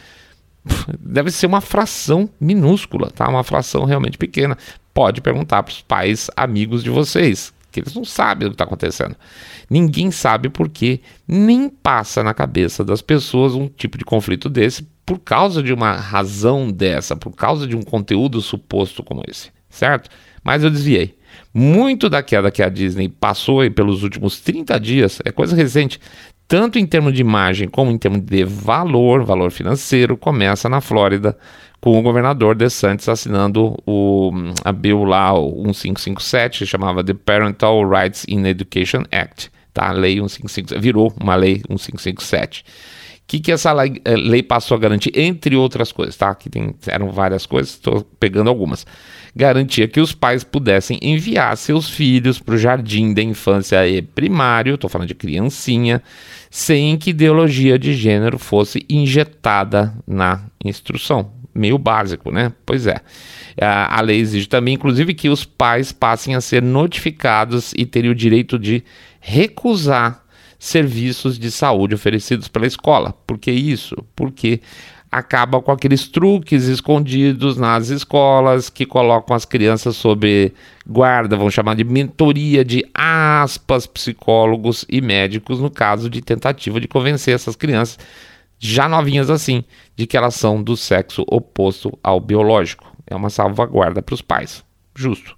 deve 1.00 1.32
ser 1.32 1.46
uma 1.46 1.62
fração 1.62 2.30
minúscula, 2.40 3.10
tá? 3.10 3.28
Uma 3.28 3.44
fração 3.44 3.86
realmente 3.86 4.18
pequena. 4.18 4.58
Pode 4.94 5.22
perguntar 5.22 5.64
para 5.64 5.72
os 5.72 5.82
pais 5.82 6.30
amigos 6.36 6.84
de 6.84 6.90
vocês, 6.90 7.54
que 7.72 7.80
eles 7.80 7.94
não 7.94 8.06
sabem 8.06 8.48
o 8.48 8.52
que 8.52 8.56
está 8.56 8.64
acontecendo. 8.64 9.16
Ninguém 9.70 10.12
sabe 10.12 10.50
porque 10.50 11.02
nem 11.28 11.70
passa 11.70 12.24
na 12.24 12.34
cabeça 12.34 12.84
das 12.84 13.02
pessoas 13.02 13.56
um 13.56 13.68
tipo 13.68 13.98
de 13.98 14.06
conflito 14.06 14.50
desse 14.50 14.88
por 15.06 15.20
causa 15.20 15.62
de 15.62 15.74
uma 15.74 15.94
razão 15.94 16.72
dessa, 16.72 17.16
por 17.16 17.32
causa 17.32 17.68
de 17.68 17.76
um 17.76 17.82
conteúdo 17.82 18.42
suposto 18.42 19.04
como 19.04 19.24
esse, 19.28 19.52
certo? 19.70 20.10
Mas 20.44 20.64
eu 20.64 20.70
desviei. 20.70 21.18
Muito 21.54 22.10
da 22.10 22.24
queda 22.24 22.52
que 22.52 22.64
a 22.64 22.70
Disney 22.70 23.10
passou 23.10 23.70
pelos 23.72 24.04
últimos 24.04 24.40
30 24.40 24.80
dias 24.80 25.20
é 25.24 25.32
coisa 25.32 25.56
recente, 25.56 26.00
tanto 26.48 26.78
em 26.78 26.86
termos 26.86 27.14
de 27.14 27.22
imagem 27.22 27.68
como 27.68 27.92
em 27.92 27.98
termos 27.98 28.22
de 28.22 28.44
valor, 28.44 29.24
valor 29.24 29.52
financeiro, 29.52 30.18
começa 30.18 30.68
na 30.68 30.82
Flórida, 30.82 31.38
com 31.80 32.00
o 32.00 32.02
governador 32.02 32.56
DeSantis 32.56 33.10
assinando 33.10 33.76
o, 33.86 34.32
a 34.64 34.72
bill 34.72 35.04
lá, 35.04 35.34
o 35.34 35.64
1557, 35.64 36.60
que 36.60 36.66
chamava 36.66 37.04
The 37.04 37.14
Parental 37.14 37.88
Rights 37.90 38.26
in 38.28 38.46
Education 38.46 39.04
Act, 39.12 39.52
tá? 39.74 39.90
A 39.90 39.92
lei 39.92 40.14
1557, 40.14 40.80
virou 40.82 41.14
uma 41.20 41.36
lei 41.36 41.56
1557. 41.68 42.62
O 42.62 42.64
que, 43.28 43.40
que 43.40 43.52
essa 43.52 43.74
lei, 43.74 44.02
eh, 44.06 44.16
lei, 44.16 44.44
passou 44.44 44.78
a 44.78 44.80
garantir? 44.80 45.12
Entre 45.14 45.56
outras 45.56 45.92
coisas, 45.92 46.16
tá? 46.16 46.34
Que 46.36 46.50
tem, 46.50 46.74
eram 46.88 47.10
várias 47.12 47.46
coisas, 47.46 47.72
estou 47.74 48.02
pegando 48.20 48.50
algumas. 48.50 48.86
Garantia 49.36 49.88
que 49.88 50.00
os 50.00 50.14
pais 50.14 50.44
pudessem 50.44 51.00
enviar 51.02 51.58
seus 51.58 51.90
filhos 51.90 52.38
para 52.40 52.54
o 52.54 52.58
jardim 52.58 53.14
da 53.14 53.22
infância 53.22 53.88
e 53.88 54.02
primário, 54.02 54.76
estou 54.76 54.90
falando 54.90 55.08
de 55.08 55.16
criancinha, 55.16 56.04
sem 56.52 56.98
que 56.98 57.10
ideologia 57.10 57.80
de 57.80 57.96
gênero 57.96 58.38
fosse 58.38 58.86
injetada 58.88 59.94
na 60.06 60.42
instrução 60.64 61.32
meio 61.54 61.78
básico, 61.78 62.32
né? 62.32 62.52
Pois 62.66 62.88
é. 62.88 63.00
A, 63.62 64.02
lei 64.02 64.20
exige 64.20 64.48
também, 64.48 64.74
inclusive, 64.74 65.14
que 65.14 65.30
os 65.30 65.46
pais 65.46 65.92
passem 65.92 66.36
a 66.36 66.42
ser 66.42 66.62
notificados 66.62 67.74
e 67.78 67.86
terem 67.86 68.10
o 68.10 68.16
direito 68.16 68.58
de 68.58 68.84
recusar 69.20 70.24
serviços 70.58 71.38
de 71.38 71.52
saúde 71.52 71.94
oferecidos 71.94 72.48
pela 72.48 72.66
escola. 72.66 73.14
Por 73.28 73.38
que 73.38 73.52
isso? 73.52 73.96
Porque 74.16 74.62
acaba 75.14 75.62
com 75.62 75.72
aqueles 75.72 76.08
truques 76.08 76.64
escondidos 76.64 77.56
nas 77.56 77.90
escolas 77.90 78.68
que 78.68 78.84
colocam 78.84 79.36
as 79.36 79.46
crianças 79.46 79.96
sob 79.96 80.52
guarda, 80.88 81.38
vão 81.38 81.52
chamar 81.52 81.76
de 81.76 81.84
mentoria 81.84 82.66
de 82.66 82.84
aspas, 82.96 83.86
psicólogos 83.86 84.84
e 84.90 85.02
médicos 85.02 85.60
no 85.60 85.70
caso 85.70 86.10
de 86.10 86.20
tentativa 86.20 86.82
de 86.82 86.88
convencer 86.88 87.36
essas 87.36 87.56
crianças 87.56 88.00
já 88.58 88.90
novinhas 88.90 89.30
assim, 89.30 89.64
de 89.96 90.08
que 90.08 90.18
elas 90.18 90.34
são 90.34 90.64
do 90.64 90.76
sexo 90.76 91.24
oposto 91.28 91.98
ao 92.02 92.20
biológico. 92.20 92.92
É 93.06 93.16
uma 93.16 93.30
salvaguarda 93.30 94.02
para 94.02 94.16
os 94.16 94.22
pais. 94.22 94.64
Justo. 94.96 95.36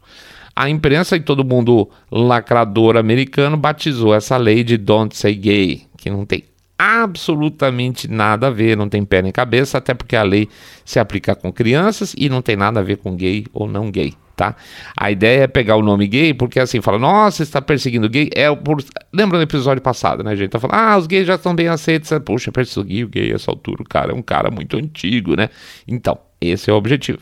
A 0.55 0.69
imprensa 0.69 1.17
e 1.17 1.19
todo 1.19 1.43
mundo 1.43 1.89
lacrador 2.09 2.95
americano 2.95 3.57
batizou 3.57 4.13
essa 4.13 4.37
lei 4.37 4.63
de 4.63 4.77
Don't 4.77 5.17
Say 5.17 5.35
Gay, 5.35 5.85
que 5.97 6.09
não 6.09 6.25
tem 6.25 6.45
absolutamente 6.77 8.07
nada 8.07 8.47
a 8.47 8.49
ver, 8.49 8.75
não 8.75 8.89
tem 8.89 9.03
pé 9.03 9.21
nem 9.21 9.31
cabeça, 9.31 9.77
até 9.77 9.93
porque 9.93 10.15
a 10.15 10.23
lei 10.23 10.49
se 10.83 10.99
aplica 10.99 11.35
com 11.35 11.51
crianças 11.51 12.13
e 12.17 12.29
não 12.29 12.41
tem 12.41 12.55
nada 12.55 12.79
a 12.79 12.83
ver 12.83 12.97
com 12.97 13.15
gay 13.15 13.45
ou 13.53 13.67
não 13.67 13.89
gay 13.89 14.13
tá? 14.35 14.55
A 14.97 15.09
ideia 15.09 15.43
é 15.43 15.47
pegar 15.47 15.77
o 15.77 15.81
nome 15.81 16.07
gay, 16.07 16.33
porque 16.33 16.59
assim, 16.59 16.81
fala, 16.81 16.99
nossa, 16.99 17.41
está 17.41 17.61
perseguindo 17.61 18.09
gay, 18.09 18.29
é 18.35 18.53
por... 18.53 18.83
Lembra 19.13 19.37
do 19.37 19.43
episódio 19.43 19.81
passado, 19.81 20.23
né, 20.23 20.35
gente? 20.35 20.49
Tá 20.49 20.59
falando, 20.59 20.75
ah, 20.77 20.97
os 20.97 21.07
gays 21.07 21.25
já 21.25 21.35
estão 21.35 21.55
bem 21.55 21.67
aceitos, 21.67 22.11
puxa, 22.25 22.51
perseguir 22.51 23.05
o 23.05 23.09
gay 23.09 23.31
a 23.31 23.35
essa 23.35 23.49
altura, 23.49 23.81
o 23.81 23.85
cara 23.85 24.11
é 24.11 24.15
um 24.15 24.21
cara 24.21 24.51
muito 24.51 24.77
antigo, 24.77 25.35
né? 25.35 25.49
Então, 25.87 26.19
esse 26.41 26.69
é 26.69 26.73
o 26.73 26.75
objetivo. 26.75 27.19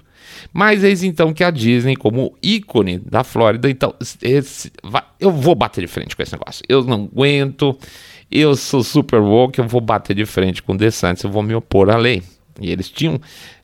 Mas 0.51 0.83
eis 0.83 1.03
então 1.03 1.33
que 1.33 1.43
a 1.43 1.51
Disney, 1.51 1.95
como 1.95 2.35
ícone 2.41 2.97
da 2.99 3.23
Flórida, 3.23 3.69
então, 3.69 3.93
esse, 4.21 4.71
vai, 4.83 5.03
eu 5.19 5.31
vou 5.31 5.53
bater 5.53 5.81
de 5.81 5.87
frente 5.87 6.15
com 6.15 6.23
esse 6.23 6.33
negócio. 6.33 6.63
Eu 6.67 6.83
não 6.83 7.09
aguento, 7.11 7.77
eu 8.33 8.55
sou 8.55 8.83
super 8.83 9.19
woke, 9.19 9.59
eu 9.59 9.67
vou 9.67 9.79
bater 9.79 10.15
de 10.15 10.25
frente 10.25 10.61
com 10.61 10.73
o 10.73 10.77
DeSantis, 10.77 11.23
eu 11.23 11.29
vou 11.29 11.43
me 11.43 11.53
opor 11.53 11.89
à 11.89 11.97
lei. 11.97 12.23
E 12.59 12.71
eles 12.71 12.89
tinham 12.89 13.19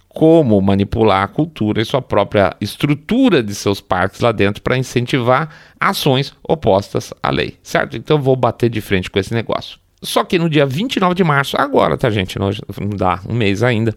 como 0.08 0.60
manipular 0.62 1.24
a 1.24 1.28
cultura 1.28 1.82
e 1.82 1.86
sua 1.86 2.02
própria 2.02 2.56
estrutura 2.60 3.42
de 3.44 3.54
seus 3.54 3.80
parques 3.80 4.20
lá 4.20 4.32
dentro 4.32 4.62
para 4.62 4.78
incentivar 4.78 5.50
ações 5.80 6.34
opostas 6.44 7.14
à 7.22 7.30
lei, 7.30 7.58
certo? 7.62 7.96
Então 7.96 8.18
eu 8.18 8.22
vou 8.22 8.36
bater 8.36 8.70
de 8.70 8.82
frente 8.82 9.10
com 9.10 9.20
esse 9.20 9.34
negócio. 9.34 9.80
Só 10.02 10.24
que 10.24 10.40
no 10.40 10.50
dia 10.50 10.66
29 10.66 11.14
de 11.14 11.24
março, 11.24 11.58
agora, 11.58 11.98
tá, 11.98 12.10
gente? 12.10 12.40
Não, 12.40 12.50
não 12.80 12.90
dá 12.96 13.20
um 13.28 13.34
mês 13.34 13.62
ainda. 13.62 13.96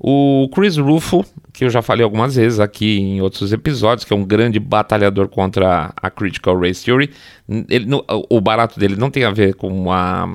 O 0.00 0.48
Chris 0.54 0.76
Rufo, 0.76 1.24
que 1.52 1.64
eu 1.64 1.70
já 1.70 1.82
falei 1.82 2.04
algumas 2.04 2.36
vezes 2.36 2.60
aqui 2.60 3.00
em 3.00 3.20
outros 3.20 3.52
episódios, 3.52 4.04
que 4.04 4.12
é 4.12 4.16
um 4.16 4.24
grande 4.24 4.60
batalhador 4.60 5.26
contra 5.28 5.92
a 5.96 6.08
Critical 6.08 6.58
Race 6.58 6.84
Theory, 6.84 7.10
ele, 7.68 7.84
no, 7.86 8.04
o 8.30 8.40
barato 8.40 8.78
dele 8.78 8.94
não 8.94 9.10
tem 9.10 9.24
a 9.24 9.30
ver 9.32 9.54
com 9.54 9.90
a, 9.90 10.28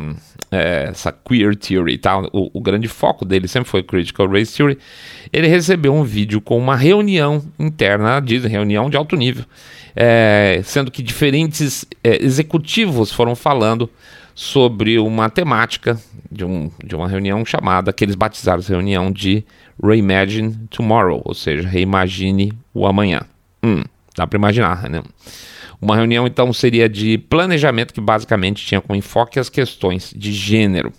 é, 0.51 0.87
essa 0.89 1.13
queer 1.13 1.55
theory, 1.55 1.97
tá? 1.97 2.19
O, 2.33 2.51
o, 2.53 2.61
grande 2.61 2.89
foco 2.89 3.23
dele 3.23 3.47
sempre 3.47 3.69
foi 3.69 3.81
Critical 3.83 4.27
Race 4.29 4.53
Theory. 4.55 4.77
Ele 5.31 5.47
recebeu 5.47 5.93
um 5.93 6.03
vídeo 6.03 6.41
com 6.41 6.57
uma 6.57 6.75
reunião 6.75 7.41
interna, 7.57 8.19
diz 8.19 8.43
reunião 8.43 8.89
de 8.89 8.97
alto 8.97 9.15
nível, 9.15 9.45
é, 9.95 10.59
sendo 10.63 10.91
que 10.91 11.01
diferentes 11.01 11.85
é, 12.03 12.21
executivos 12.21 13.13
foram 13.13 13.33
falando 13.33 13.89
sobre 14.35 14.97
uma 14.97 15.29
temática 15.29 15.99
de, 16.31 16.43
um, 16.43 16.71
de 16.83 16.95
uma 16.95 17.07
reunião 17.07 17.45
chamada, 17.45 17.93
que 17.93 18.03
eles 18.03 18.15
batizaram 18.15 18.59
essa 18.59 18.73
reunião 18.73 19.11
de 19.11 19.45
Reimagine 19.81 20.55
Tomorrow, 20.69 21.21
ou 21.23 21.33
seja, 21.33 21.67
reimagine 21.67 22.53
o 22.73 22.87
amanhã. 22.87 23.21
Hum, 23.63 23.83
dá 24.15 24.25
para 24.25 24.37
imaginar, 24.37 24.89
né? 24.89 25.03
Uma 25.81 25.95
reunião 25.95 26.25
então 26.25 26.53
seria 26.53 26.87
de 26.87 27.17
planejamento 27.17 27.93
que 27.93 27.99
basicamente 27.99 28.65
tinha 28.65 28.79
como 28.79 28.97
enfoque 28.97 29.39
as 29.39 29.49
questões 29.49 30.13
de 30.15 30.31
gênero. 30.31 30.93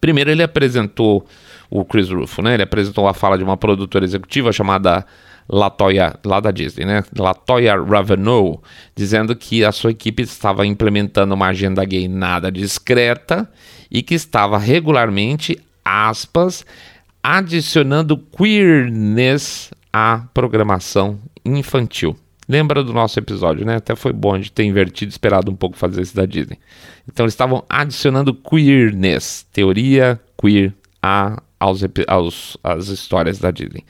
Primeiro 0.00 0.30
ele 0.30 0.42
apresentou 0.42 1.24
o 1.70 1.84
Chris 1.84 2.10
Rufo, 2.10 2.42
né? 2.42 2.54
Ele 2.54 2.62
apresentou 2.62 3.06
a 3.06 3.14
fala 3.14 3.38
de 3.38 3.44
uma 3.44 3.56
produtora 3.56 4.04
executiva 4.04 4.52
chamada 4.52 5.06
Latoya, 5.48 6.14
lá 6.24 6.40
da 6.40 6.50
Disney, 6.50 6.84
né? 6.84 7.04
Latoya 7.16 7.76
Ravenel, 7.76 8.62
dizendo 8.96 9.36
que 9.36 9.64
a 9.64 9.72
sua 9.72 9.90
equipe 9.90 10.22
estava 10.22 10.66
implementando 10.66 11.34
uma 11.34 11.48
agenda 11.48 11.84
gay 11.84 12.08
nada 12.08 12.50
discreta 12.50 13.48
e 13.90 14.02
que 14.02 14.14
estava 14.14 14.58
regularmente, 14.58 15.58
aspas, 15.84 16.64
adicionando 17.22 18.16
queerness 18.16 19.70
à 19.92 20.24
programação 20.32 21.18
infantil. 21.44 22.16
Lembra 22.48 22.82
do 22.82 22.92
nosso 22.92 23.18
episódio, 23.18 23.64
né? 23.64 23.76
Até 23.76 23.94
foi 23.94 24.12
bom 24.12 24.38
de 24.38 24.52
ter 24.52 24.64
invertido, 24.64 25.10
esperado 25.10 25.50
um 25.50 25.56
pouco 25.56 25.76
fazer 25.76 26.02
esse 26.02 26.14
da 26.14 26.26
Disney. 26.26 26.58
Então 27.08 27.24
eles 27.24 27.32
estavam 27.32 27.64
adicionando 27.68 28.34
queerness, 28.34 29.46
teoria 29.52 30.20
queer 30.38 30.74
a, 31.02 31.42
aos, 31.58 31.80
aos, 32.06 32.56
às 32.62 32.88
histórias 32.88 33.38
da 33.38 33.50
Disney. 33.50 33.84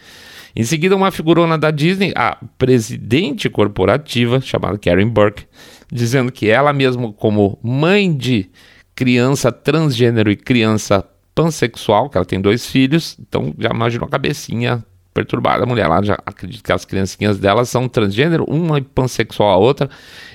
Em 0.57 0.63
seguida, 0.63 0.95
uma 0.95 1.11
figurona 1.11 1.59
da 1.59 1.71
Disney, 1.71 2.13
a 2.15 2.39
presidente 2.57 3.51
corporativa, 3.51 4.41
chamada 4.41 4.79
Karen 4.79 5.09
Burke, 5.09 5.47
dizendo 5.91 6.31
que 6.31 6.49
ela 6.49 6.73
mesma, 6.73 7.13
como 7.13 7.59
mãe 7.63 8.17
de 8.17 8.49
criança 8.95 9.51
transgênero 9.51 10.31
e 10.31 10.37
criança 10.37 11.05
pansexual, 11.35 12.09
que 12.09 12.17
ela 12.17 12.25
tem 12.25 12.41
dois 12.41 12.67
filhos, 12.67 13.17
então 13.19 13.53
já 13.59 13.71
imaginou 13.71 14.07
a 14.07 14.11
cabecinha 14.11 14.85
perturbada. 15.15 15.63
A 15.63 15.67
mulher 15.67 15.87
lá 15.87 16.03
já 16.03 16.19
acredita 16.27 16.63
que 16.63 16.73
as 16.73 16.85
criancinhas 16.85 17.39
dela 17.39 17.65
são 17.65 17.89
transgênero, 17.89 18.45
uma 18.49 18.79
é 18.79 18.81
pansexual 18.81 19.51
a 19.51 19.57
outra. 19.57 19.89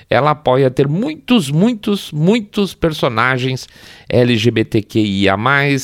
Ela 0.08 0.30
apoia 0.30 0.70
ter 0.70 0.88
muitos, 0.88 1.50
muitos, 1.50 2.10
muitos 2.10 2.74
personagens 2.74 3.68
LGBTQIA+, 4.08 5.36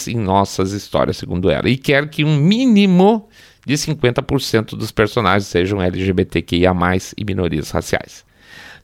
em 0.08 0.16
nossas 0.16 0.72
histórias, 0.72 1.18
segundo 1.18 1.50
ela. 1.50 1.68
E 1.68 1.76
quer 1.76 2.08
que 2.10 2.24
um 2.24 2.36
mínimo 2.36 3.28
de 3.66 3.74
50% 3.74 4.76
dos 4.76 4.92
personagens 4.92 5.48
sejam 5.48 5.82
LGBTQIA+, 5.82 6.72
e 7.16 7.24
minorias 7.24 7.72
raciais. 7.72 8.24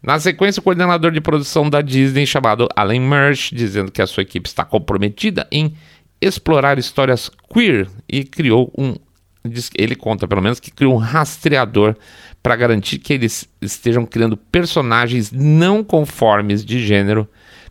Na 0.02 0.18
sequência, 0.18 0.58
o 0.58 0.64
coordenador 0.64 1.12
de 1.12 1.20
produção 1.20 1.70
da 1.70 1.80
Disney, 1.80 2.26
chamado 2.26 2.68
Alan 2.74 2.98
Mersch, 2.98 3.52
dizendo 3.52 3.92
que 3.92 4.02
a 4.02 4.06
sua 4.08 4.24
equipe 4.24 4.48
está 4.48 4.64
comprometida 4.64 5.46
em 5.52 5.72
explorar 6.20 6.78
histórias 6.78 7.30
queer 7.48 7.88
e 8.08 8.24
criou 8.24 8.72
um. 8.76 8.96
Ele 9.76 9.94
conta, 9.94 10.26
pelo 10.26 10.42
menos, 10.42 10.58
que 10.58 10.72
criou 10.72 10.94
um 10.94 10.98
rastreador 10.98 11.94
para 12.42 12.56
garantir 12.56 12.98
que 12.98 13.12
eles 13.12 13.48
estejam 13.60 14.04
criando 14.04 14.36
personagens 14.36 15.30
não 15.30 15.84
conformes 15.84 16.64
de 16.64 16.84
gênero, 16.84 17.28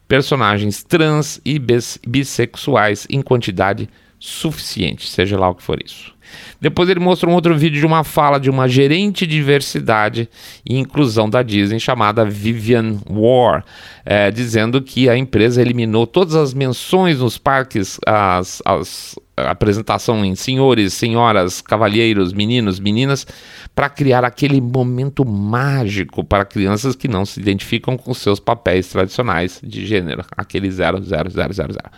personagens 0.08 0.84
trans 0.84 1.41
e 1.44 1.60
bissexuais 2.08 3.06
em 3.10 3.22
quantidade 3.22 3.89
suficiente, 4.20 5.10
seja 5.10 5.38
lá 5.38 5.50
o 5.50 5.56
que 5.56 5.63
for 5.63 5.82
isso. 5.84 6.13
Depois 6.59 6.89
ele 6.89 7.00
mostrou 7.00 7.31
um 7.31 7.35
outro 7.35 7.57
vídeo 7.57 7.79
de 7.79 7.85
uma 7.85 8.03
fala 8.03 8.39
de 8.39 8.50
uma 8.50 8.67
gerente 8.67 9.25
de 9.27 9.35
diversidade 9.35 10.29
e 10.65 10.77
inclusão 10.77 11.29
da 11.29 11.41
Disney 11.41 11.79
chamada 11.79 12.23
Vivian 12.23 12.97
War, 13.09 13.63
é, 14.05 14.29
dizendo 14.29 14.81
que 14.81 15.09
a 15.09 15.17
empresa 15.17 15.61
eliminou 15.61 16.05
todas 16.05 16.35
as 16.35 16.53
menções 16.53 17.19
nos 17.19 17.38
parques, 17.38 18.00
as, 18.05 18.61
as 18.63 19.15
apresentação 19.35 20.23
em 20.23 20.35
senhores, 20.35 20.93
senhoras, 20.93 21.61
cavalheiros, 21.61 22.33
meninos, 22.33 22.79
meninas, 22.79 23.25
para 23.73 23.89
criar 23.89 24.23
aquele 24.23 24.61
momento 24.61 25.25
mágico 25.25 26.23
para 26.23 26.45
crianças 26.45 26.95
que 26.95 27.07
não 27.07 27.25
se 27.25 27.39
identificam 27.39 27.97
com 27.97 28.13
seus 28.13 28.39
papéis 28.39 28.88
tradicionais 28.89 29.59
de 29.63 29.85
gênero, 29.85 30.23
aquele 30.38 30.69
00000. 30.69 31.91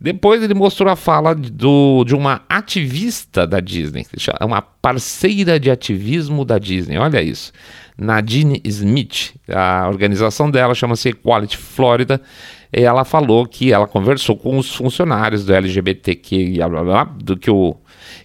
Depois 0.00 0.42
ele 0.42 0.54
mostrou 0.54 0.90
a 0.92 0.96
fala 0.96 1.34
do, 1.34 2.04
de 2.04 2.14
uma 2.14 2.42
ativista 2.48 3.46
da 3.46 3.58
Disney, 3.58 4.06
uma 4.40 4.62
parceira 4.62 5.58
de 5.58 5.70
ativismo 5.70 6.44
da 6.44 6.58
Disney. 6.58 6.98
Olha 6.98 7.20
isso. 7.20 7.52
Nadine 7.98 8.62
Smith, 8.64 9.34
a 9.48 9.88
organização 9.88 10.48
dela 10.48 10.72
chama-se 10.72 11.08
Equality 11.08 11.56
Florida. 11.56 12.20
E 12.72 12.82
ela 12.82 13.04
falou 13.04 13.46
que 13.46 13.72
ela 13.72 13.88
conversou 13.88 14.36
com 14.36 14.56
os 14.56 14.72
funcionários 14.72 15.44
do 15.44 15.52
LGBTQ, 15.52 16.54
blá, 16.56 16.68
blá, 16.68 16.84
blá, 16.84 17.04
do 17.04 17.36
que 17.36 17.50
o, 17.50 17.74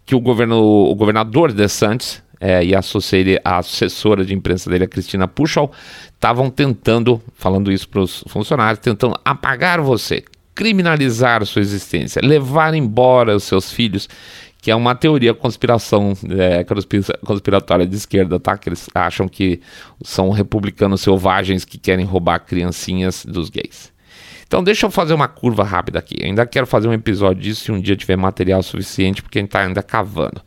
que 0.06 0.14
o, 0.14 0.20
governo, 0.20 0.60
o 0.62 0.94
governador 0.94 1.52
DeSantis 1.52 2.22
é, 2.40 2.64
e 2.64 2.76
a, 2.76 2.82
a 3.46 3.58
assessora 3.58 4.26
de 4.26 4.34
imprensa 4.36 4.70
dele, 4.70 4.84
a 4.84 4.88
Cristina 4.88 5.28
Puchal, 5.30 5.72
estavam 6.14 6.50
tentando, 6.50 7.22
falando 7.34 7.72
isso 7.72 7.88
para 7.88 8.02
os 8.02 8.24
funcionários, 8.28 8.80
tentando 8.80 9.18
apagar 9.24 9.80
você, 9.80 10.26
criminalizar 10.56 11.46
sua 11.46 11.62
existência, 11.62 12.22
levar 12.24 12.74
embora 12.74 13.36
os 13.36 13.44
seus 13.44 13.72
filhos, 13.72 14.08
que 14.62 14.72
é 14.72 14.76
uma 14.76 14.96
teoria 14.96 15.34
conspiração 15.34 16.14
é, 16.30 16.66
conspiratória 17.26 17.86
de 17.86 17.96
esquerda, 17.96 18.40
tá? 18.40 18.58
Que 18.58 18.70
eles 18.70 18.90
acham 18.96 19.28
que 19.28 19.60
são 20.04 20.30
republicanos 20.30 21.02
selvagens 21.02 21.66
que 21.66 21.78
querem 21.78 22.06
roubar 22.06 22.40
criancinhas 22.40 23.26
dos 23.26 23.50
gays. 23.50 23.92
Então 24.48 24.64
deixa 24.64 24.86
eu 24.86 24.92
fazer 24.92 25.14
uma 25.14 25.28
curva 25.28 25.64
rápida 25.64 26.00
aqui. 26.00 26.16
Eu 26.20 26.28
ainda 26.28 26.46
quero 26.46 26.66
fazer 26.66 26.88
um 26.88 26.94
episódio 26.94 27.42
disso 27.42 27.66
se 27.66 27.72
um 27.72 27.82
dia 27.82 27.96
tiver 27.98 28.16
material 28.16 28.64
suficiente, 28.64 29.22
porque 29.22 29.40
a 29.40 29.42
gente 29.42 29.50
está 29.50 29.62
ainda 29.64 29.84
cavando. 29.84 30.42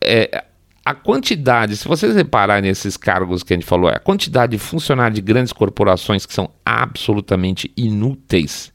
É, 0.00 0.44
a 0.84 0.94
quantidade, 0.94 1.76
se 1.76 1.86
vocês 1.86 2.16
repararem 2.16 2.68
nesses 2.70 2.96
cargos 2.96 3.44
que 3.44 3.52
a 3.52 3.56
gente 3.56 3.66
falou, 3.66 3.88
é 3.88 3.94
a 3.94 4.00
quantidade 4.00 4.52
de 4.52 4.58
funcionários 4.58 5.14
de 5.14 5.22
grandes 5.22 5.52
corporações 5.52 6.26
que 6.26 6.32
são 6.32 6.50
absolutamente 6.64 7.72
inúteis 7.76 8.72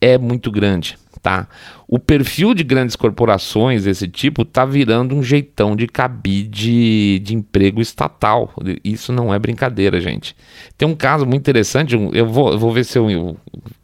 é 0.00 0.16
muito 0.16 0.50
grande, 0.50 0.96
tá? 1.22 1.46
O 1.86 1.98
perfil 1.98 2.54
de 2.54 2.64
grandes 2.64 2.96
corporações 2.96 3.84
desse 3.84 4.08
tipo 4.08 4.44
tá 4.44 4.64
virando 4.64 5.14
um 5.14 5.22
jeitão 5.22 5.76
de 5.76 5.86
cabide 5.86 7.18
de 7.18 7.34
emprego 7.34 7.80
estatal. 7.80 8.52
Isso 8.82 9.12
não 9.12 9.32
é 9.34 9.38
brincadeira, 9.38 10.00
gente. 10.00 10.34
Tem 10.78 10.88
um 10.88 10.94
caso 10.94 11.26
muito 11.26 11.40
interessante, 11.40 11.94
eu 12.12 12.26
vou, 12.26 12.52
eu 12.52 12.58
vou 12.58 12.72
ver 12.72 12.84
se 12.84 12.98
eu, 12.98 13.10
eu 13.10 13.36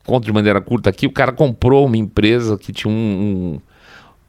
conto 0.06 0.24
de 0.24 0.32
maneira 0.32 0.60
curta 0.60 0.88
aqui. 0.88 1.06
O 1.06 1.12
cara 1.12 1.32
comprou 1.32 1.86
uma 1.86 1.96
empresa 1.96 2.56
que 2.56 2.72
tinha 2.72 2.92
um, 2.92 2.94
um 2.96 3.60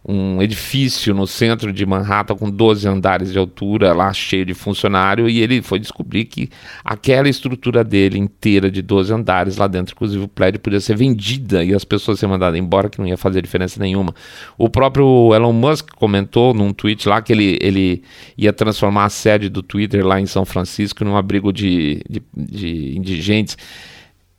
um 0.07 0.41
edifício 0.41 1.13
no 1.13 1.27
centro 1.27 1.73
de 1.73 1.85
Manhattan 1.85 2.35
com 2.37 2.49
12 2.49 2.87
andares 2.87 3.33
de 3.33 3.37
altura, 3.37 3.91
lá 3.91 4.13
cheio 4.13 4.45
de 4.45 4.53
funcionário, 4.53 5.29
e 5.29 5.41
ele 5.41 5.61
foi 5.61 5.79
descobrir 5.79 6.23
que 6.25 6.49
aquela 6.83 7.27
estrutura 7.27 7.83
dele 7.83 8.17
inteira 8.17 8.71
de 8.71 8.81
12 8.81 9.13
andares 9.13 9.57
lá 9.57 9.67
dentro, 9.67 9.93
inclusive 9.93 10.23
o 10.23 10.27
prédio, 10.29 10.61
podia 10.61 10.79
ser 10.79 10.95
vendida 10.95 11.61
e 11.61 11.73
as 11.73 11.83
pessoas 11.83 12.19
serem 12.19 12.31
mandadas 12.31 12.57
embora, 12.57 12.89
que 12.89 12.99
não 12.99 13.05
ia 13.05 13.17
fazer 13.17 13.41
diferença 13.41 13.81
nenhuma. 13.81 14.15
O 14.57 14.69
próprio 14.69 15.33
Elon 15.35 15.51
Musk 15.51 15.89
comentou 15.97 16.53
num 16.53 16.71
tweet 16.71 17.09
lá 17.09 17.21
que 17.21 17.33
ele, 17.33 17.59
ele 17.61 18.01
ia 18.37 18.53
transformar 18.53 19.05
a 19.05 19.09
sede 19.09 19.49
do 19.49 19.61
Twitter 19.61 20.05
lá 20.05 20.21
em 20.21 20.25
São 20.25 20.45
Francisco 20.45 21.03
num 21.03 21.17
abrigo 21.17 21.51
de, 21.51 22.01
de, 22.09 22.21
de 22.33 22.97
indigentes. 22.97 23.57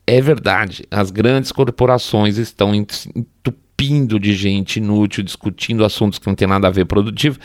É 0.06 0.22
verdade, 0.22 0.86
as 0.90 1.10
grandes 1.10 1.52
corporações 1.52 2.38
estão 2.38 2.74
entupidas 2.74 3.67
entupindo 3.78 4.18
de 4.18 4.34
gente 4.34 4.78
inútil, 4.78 5.22
discutindo 5.22 5.84
assuntos 5.84 6.18
que 6.18 6.26
não 6.26 6.34
tem 6.34 6.48
nada 6.48 6.66
a 6.66 6.70
ver 6.70 6.84
produtivo. 6.84 7.38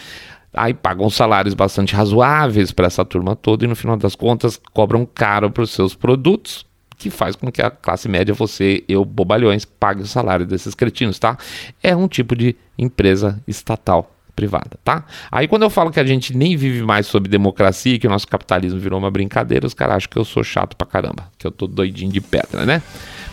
Aí 0.51 0.73
pagam 0.73 1.09
salários 1.09 1.53
bastante 1.53 1.95
razoáveis 1.95 2.71
para 2.71 2.87
essa 2.87 3.05
turma 3.05 3.35
toda 3.35 3.65
e 3.65 3.67
no 3.67 3.75
final 3.75 3.97
das 3.97 4.15
contas 4.15 4.59
cobram 4.73 5.05
caro 5.05 5.51
para 5.51 5.63
os 5.63 5.71
seus 5.71 5.95
produtos, 5.95 6.65
que 6.97 7.09
faz 7.09 7.35
com 7.35 7.51
que 7.51 7.61
a 7.61 7.71
classe 7.71 8.07
média, 8.07 8.33
você, 8.33 8.83
eu, 8.87 9.03
bobalhões, 9.03 9.65
pague 9.65 10.01
o 10.01 10.07
salário 10.07 10.45
desses 10.45 10.75
cretinos, 10.75 11.17
tá? 11.17 11.37
É 11.81 11.95
um 11.95 12.07
tipo 12.07 12.35
de 12.35 12.55
empresa 12.77 13.41
estatal 13.47 14.11
privada, 14.35 14.79
tá? 14.83 15.05
Aí 15.31 15.47
quando 15.47 15.63
eu 15.63 15.69
falo 15.69 15.91
que 15.91 15.99
a 15.99 16.05
gente 16.05 16.35
nem 16.35 16.55
vive 16.55 16.83
mais 16.83 17.07
sob 17.07 17.27
democracia, 17.27 17.99
que 17.99 18.07
o 18.07 18.09
nosso 18.09 18.27
capitalismo 18.27 18.79
virou 18.79 18.99
uma 18.99 19.11
brincadeira, 19.11 19.65
os 19.65 19.73
caras 19.73 19.97
acham 19.97 20.09
que 20.09 20.17
eu 20.17 20.25
sou 20.25 20.43
chato 20.43 20.75
pra 20.75 20.87
caramba, 20.87 21.31
que 21.37 21.45
eu 21.45 21.51
tô 21.51 21.67
doidinho 21.67 22.11
de 22.11 22.21
pedra, 22.21 22.65
né? 22.65 22.81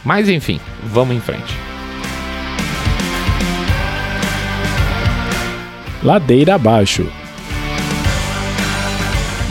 Mas 0.05 0.29
enfim, 0.29 0.59
vamos 0.85 1.15
em 1.15 1.21
frente. 1.21 1.80
Ladeira 6.03 6.55
abaixo. 6.55 7.07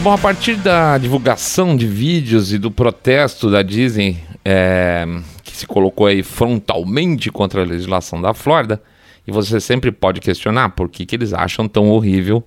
Bom, 0.02 0.14
a 0.14 0.18
partir 0.18 0.56
da 0.56 0.98
divulgação 0.98 1.76
de 1.76 1.86
vídeos 1.86 2.54
e 2.54 2.58
do 2.58 2.72
protesto 2.72 3.52
da 3.52 3.62
Disney, 3.62 4.18
é, 4.44 5.06
que 5.44 5.56
se 5.56 5.68
colocou 5.68 6.08
aí 6.08 6.24
frontalmente 6.24 7.30
contra 7.30 7.62
a 7.62 7.66
legislação 7.66 8.22
da 8.22 8.34
Flórida, 8.34 8.82
e 9.28 9.32
você 9.32 9.60
sempre 9.60 9.92
pode 9.92 10.22
questionar 10.22 10.70
por 10.70 10.90
que, 10.90 11.06
que 11.06 11.16
eles 11.16 11.34
acham 11.34 11.68
tão 11.68 11.90
horrível 11.90 12.44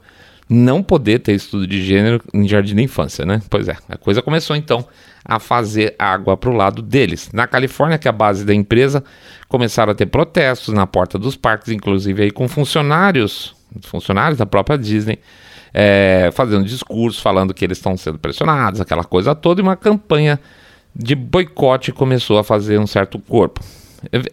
não 0.48 0.82
poder 0.82 1.20
ter 1.20 1.34
estudo 1.34 1.66
de 1.66 1.82
gênero 1.82 2.20
em 2.34 2.48
jardim 2.48 2.74
da 2.74 2.82
infância, 2.82 3.24
né? 3.24 3.40
Pois 3.48 3.68
é, 3.68 3.76
a 3.88 3.96
coisa 3.96 4.20
começou 4.20 4.56
então 4.56 4.84
a 5.24 5.38
fazer 5.38 5.94
água 5.98 6.36
para 6.36 6.50
o 6.50 6.54
lado 6.54 6.82
deles. 6.82 7.30
Na 7.32 7.46
Califórnia, 7.46 7.98
que 7.98 8.08
é 8.08 8.10
a 8.10 8.12
base 8.12 8.44
da 8.44 8.52
empresa, 8.52 9.04
começaram 9.48 9.92
a 9.92 9.94
ter 9.94 10.06
protestos 10.06 10.74
na 10.74 10.86
porta 10.86 11.18
dos 11.18 11.36
parques, 11.36 11.70
inclusive 11.70 12.24
aí 12.24 12.30
com 12.30 12.48
funcionários 12.48 13.54
funcionários 13.82 14.38
da 14.38 14.46
própria 14.46 14.76
Disney, 14.76 15.18
é, 15.72 16.30
fazendo 16.32 16.64
discursos, 16.64 17.20
falando 17.22 17.54
que 17.54 17.64
eles 17.64 17.78
estão 17.78 17.96
sendo 17.96 18.18
pressionados, 18.18 18.80
aquela 18.80 19.04
coisa 19.04 19.34
toda, 19.34 19.60
e 19.60 19.62
uma 19.62 19.76
campanha 19.76 20.38
de 20.94 21.14
boicote 21.14 21.92
começou 21.92 22.38
a 22.38 22.44
fazer 22.44 22.78
um 22.78 22.86
certo 22.86 23.18
corpo. 23.18 23.60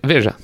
Veja, 0.03 0.35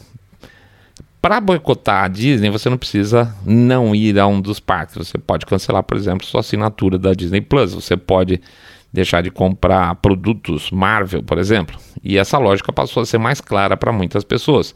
para 1.21 1.41
boicotar 1.41 2.03
a 2.03 2.08
Disney, 2.08 2.51
você 2.51 2.69
não 2.69 2.77
precisa 2.77 3.36
não 3.43 3.95
ir 3.95 4.19
a 4.19 4.27
um 4.27 4.39
dos 4.39 4.60
parques. 4.60 4.95
Você 4.95 5.17
pode 5.17 5.45
cancelar, 5.45 5.81
por 5.81 5.97
exemplo, 5.97 6.25
sua 6.25 6.41
assinatura 6.41 6.99
da 6.99 7.13
Disney 7.13 7.41
Plus. 7.41 7.73
Você 7.73 7.97
pode 7.97 8.39
deixar 8.93 9.21
de 9.21 9.31
comprar 9.31 9.95
produtos 9.95 10.69
Marvel, 10.69 11.23
por 11.23 11.38
exemplo. 11.38 11.77
E 12.03 12.17
essa 12.17 12.38
lógica 12.38 12.71
passou 12.71 13.01
a 13.01 13.05
ser 13.08 13.17
mais 13.17 13.41
clara 13.41 13.75
para 13.75 13.91
muitas 13.91 14.23
pessoas. 14.23 14.75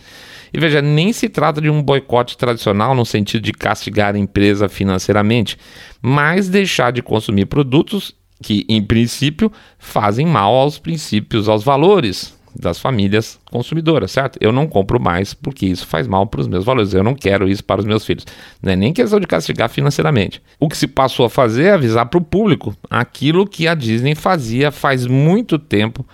E 0.54 0.60
veja, 0.60 0.82
nem 0.82 1.14
se 1.14 1.30
trata 1.30 1.62
de 1.62 1.70
um 1.70 1.82
boicote 1.82 2.38
tradicional 2.38 2.96
no 2.96 3.06
sentido 3.06 3.44
de 3.44 3.54
castigar 3.54 4.16
a 4.16 4.20
empresa 4.20 4.68
financeiramente, 4.68 5.58
mas 6.02 6.50
deixar 6.50 6.92
de 6.92 7.02
consumir 7.02 7.46
produtos 7.46 8.16
que, 8.42 8.66
em 8.70 8.82
princípio, 8.82 9.52
fazem 9.78 10.26
mal 10.26 10.54
aos 10.54 10.80
princípios, 10.80 11.50
aos 11.50 11.64
valores 11.64 12.38
das 12.56 12.80
famílias 12.80 13.40
consumidoras, 13.52 14.12
certo? 14.12 14.38
Eu 14.42 14.52
não 14.52 14.68
compro 14.68 15.00
mais 15.00 15.34
porque 15.34 15.66
isso 15.66 15.86
faz 15.86 16.08
mal 16.08 16.26
para 16.26 16.42
os 16.42 16.48
meus 16.48 16.66
valores. 16.66 16.94
Eu 16.94 17.04
não 17.04 17.14
quero 17.14 17.48
isso 17.48 17.64
para 17.64 17.80
os 17.80 17.86
meus 17.86 18.06
filhos. 18.06 18.26
Não 18.62 18.72
é 18.72 18.76
nem 18.76 18.94
questão 18.94 19.20
de 19.20 19.28
castigar 19.28 19.70
financeiramente. 19.70 20.42
O 20.60 20.68
que 20.68 20.78
se 20.78 20.88
passou 20.88 21.26
a 21.26 21.30
fazer 21.30 21.66
é 21.66 21.72
avisar 21.72 22.08
para 22.08 22.18
o 22.18 22.24
público 22.24 22.76
aquilo 22.90 23.48
que 23.48 23.68
a 23.68 23.76
Disney 23.76 24.16
fazia 24.16 24.72
faz 24.72 25.06
muito 25.06 25.60
tempo 25.60 26.06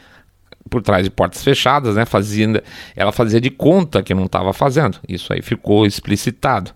por 0.70 0.82
trás 0.82 1.04
de 1.04 1.10
portas 1.10 1.44
fechadas, 1.44 1.96
né? 1.96 2.06
Fazia, 2.06 2.64
ela 2.96 3.12
fazia 3.12 3.40
de 3.40 3.50
conta 3.50 4.02
que 4.02 4.14
não 4.14 4.26
estava 4.26 4.54
fazendo. 4.54 5.00
Isso 5.08 5.32
aí 5.32 5.42
ficou 5.42 5.86
explicitado. 5.86 6.72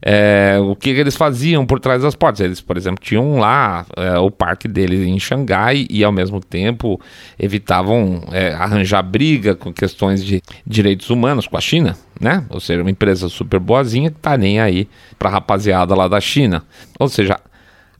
É, 0.00 0.56
o 0.60 0.76
que 0.76 0.90
eles 0.90 1.16
faziam 1.16 1.66
por 1.66 1.80
trás 1.80 2.02
das 2.02 2.14
portas? 2.14 2.40
Eles, 2.40 2.60
por 2.60 2.76
exemplo, 2.76 3.02
tinham 3.02 3.38
lá 3.38 3.84
é, 3.96 4.16
o 4.18 4.30
parque 4.30 4.68
deles 4.68 5.00
em 5.06 5.18
Xangai 5.18 5.86
e, 5.90 6.04
ao 6.04 6.12
mesmo 6.12 6.40
tempo, 6.40 7.00
evitavam 7.38 8.22
é, 8.30 8.52
arranjar 8.52 9.02
briga 9.02 9.54
com 9.54 9.72
questões 9.72 10.24
de 10.24 10.40
direitos 10.66 11.10
humanos 11.10 11.46
com 11.46 11.56
a 11.56 11.60
China, 11.60 11.96
né? 12.20 12.44
Ou 12.48 12.60
seja, 12.60 12.80
uma 12.80 12.90
empresa 12.90 13.28
super 13.28 13.58
boazinha 13.58 14.10
que 14.10 14.18
tá 14.18 14.36
nem 14.36 14.60
aí 14.60 14.88
para 15.18 15.30
rapaziada 15.30 15.94
lá 15.94 16.06
da 16.06 16.20
China. 16.20 16.62
Ou 16.98 17.08
seja, 17.08 17.38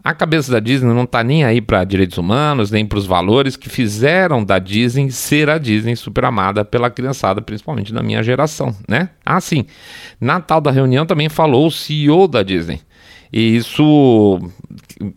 a 0.08 0.14
cabeça 0.14 0.50
da 0.50 0.58
Disney 0.58 0.94
não 0.94 1.02
está 1.04 1.22
nem 1.22 1.44
aí 1.44 1.60
para 1.60 1.84
direitos 1.84 2.16
humanos, 2.16 2.70
nem 2.70 2.86
para 2.86 2.98
os 2.98 3.04
valores 3.04 3.56
que 3.56 3.68
fizeram 3.68 4.42
da 4.42 4.58
Disney 4.58 5.10
ser 5.10 5.50
a 5.50 5.58
Disney 5.58 5.96
super 5.96 6.24
amada 6.24 6.64
pela 6.64 6.88
criançada, 6.88 7.42
principalmente 7.42 7.92
da 7.92 8.02
minha 8.02 8.22
geração, 8.22 8.74
né? 8.88 9.10
Ah, 9.22 9.38
sim. 9.38 9.66
Na 10.18 10.40
tal 10.40 10.62
da 10.62 10.70
reunião 10.70 11.04
também 11.04 11.28
falou 11.28 11.66
o 11.66 11.70
CEO 11.70 12.26
da 12.26 12.42
Disney. 12.42 12.80
E 13.30 13.54
isso, 13.54 14.40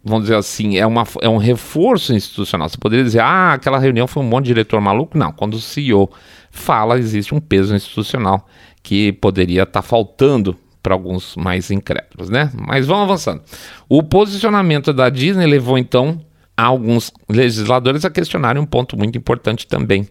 vamos 0.03 0.23
dizer 0.23 0.35
assim, 0.35 0.77
é, 0.77 0.85
uma, 0.85 1.07
é 1.21 1.29
um 1.29 1.37
reforço 1.37 2.13
institucional. 2.13 2.67
Você 2.67 2.77
poderia 2.77 3.05
dizer, 3.05 3.21
ah, 3.21 3.53
aquela 3.53 3.79
reunião 3.79 4.07
foi 4.07 4.21
um 4.21 4.27
monte 4.27 4.43
de 4.43 4.49
diretor 4.49 4.81
maluco. 4.81 5.17
Não, 5.17 5.31
quando 5.31 5.53
o 5.53 5.61
CEO 5.61 6.11
fala, 6.49 6.99
existe 6.99 7.33
um 7.33 7.39
peso 7.39 7.73
institucional 7.73 8.45
que 8.83 9.13
poderia 9.13 9.63
estar 9.63 9.81
tá 9.81 9.87
faltando 9.87 10.57
para 10.81 10.93
alguns 10.93 11.35
mais 11.35 11.69
incrédulos, 11.71 12.29
né? 12.29 12.51
Mas 12.53 12.85
vamos 12.85 13.03
avançando. 13.03 13.41
O 13.87 14.01
posicionamento 14.01 14.91
da 14.93 15.09
Disney 15.09 15.45
levou 15.45 15.77
então 15.77 16.19
alguns 16.55 17.11
legisladores 17.29 18.05
a 18.05 18.09
questionarem 18.09 18.61
um 18.61 18.65
ponto 18.65 18.97
muito 18.97 19.17
importante 19.17 19.67
também. 19.67 20.07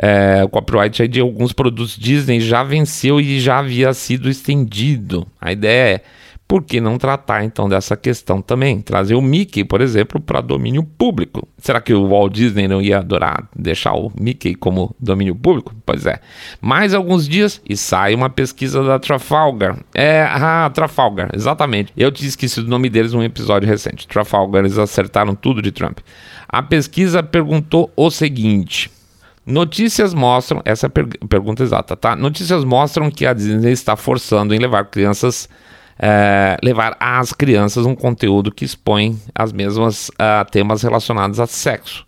É, 0.00 0.44
o 0.44 0.48
copyright 0.48 1.08
de 1.08 1.20
alguns 1.20 1.52
produtos 1.52 1.96
Disney 1.96 2.40
já 2.40 2.62
venceu 2.62 3.20
e 3.20 3.40
já 3.40 3.58
havia 3.58 3.92
sido 3.92 4.28
estendido. 4.28 5.26
A 5.40 5.50
ideia 5.50 5.96
é 5.96 6.00
por 6.48 6.62
que 6.62 6.80
não 6.80 6.96
tratar 6.96 7.44
então 7.44 7.68
dessa 7.68 7.94
questão 7.94 8.40
também? 8.40 8.80
Trazer 8.80 9.14
o 9.14 9.20
Mickey, 9.20 9.64
por 9.64 9.82
exemplo, 9.82 10.18
para 10.18 10.40
domínio 10.40 10.82
público. 10.82 11.46
Será 11.58 11.78
que 11.78 11.92
o 11.92 12.08
Walt 12.08 12.32
Disney 12.32 12.66
não 12.66 12.80
ia 12.80 13.00
adorar 13.00 13.46
deixar 13.54 13.92
o 13.92 14.10
Mickey 14.18 14.54
como 14.54 14.96
domínio 14.98 15.34
público? 15.34 15.74
Pois 15.84 16.06
é. 16.06 16.20
Mais 16.58 16.94
alguns 16.94 17.28
dias 17.28 17.60
e 17.68 17.76
sai 17.76 18.14
uma 18.14 18.30
pesquisa 18.30 18.82
da 18.82 18.98
Trafalgar. 18.98 19.78
É, 19.94 20.22
ah, 20.22 20.70
Trafalgar, 20.72 21.28
exatamente. 21.34 21.92
Eu 21.94 22.10
tinha 22.10 22.28
esquecido 22.28 22.66
o 22.66 22.70
nome 22.70 22.88
deles 22.88 23.12
num 23.12 23.22
episódio 23.22 23.68
recente. 23.68 24.08
Trafalgar, 24.08 24.64
eles 24.64 24.78
acertaram 24.78 25.34
tudo 25.34 25.60
de 25.60 25.70
Trump. 25.70 25.98
A 26.48 26.62
pesquisa 26.62 27.22
perguntou 27.22 27.92
o 27.94 28.10
seguinte. 28.10 28.90
Notícias 29.44 30.14
mostram, 30.14 30.62
essa 30.64 30.86
é 30.86 30.88
per 30.88 31.06
pergunta 31.28 31.62
exata, 31.62 31.96
tá? 31.96 32.16
Notícias 32.16 32.64
mostram 32.64 33.10
que 33.10 33.26
a 33.26 33.34
Disney 33.34 33.72
está 33.72 33.96
forçando 33.96 34.54
em 34.54 34.58
levar 34.58 34.84
crianças 34.86 35.48
é, 35.98 36.56
levar 36.62 36.96
às 37.00 37.32
crianças 37.32 37.84
um 37.84 37.94
conteúdo 37.94 38.52
que 38.52 38.64
expõe 38.64 39.18
as 39.34 39.52
mesmas 39.52 40.10
temas 40.50 40.82
relacionados 40.82 41.40
a 41.40 41.46
sexo. 41.46 42.06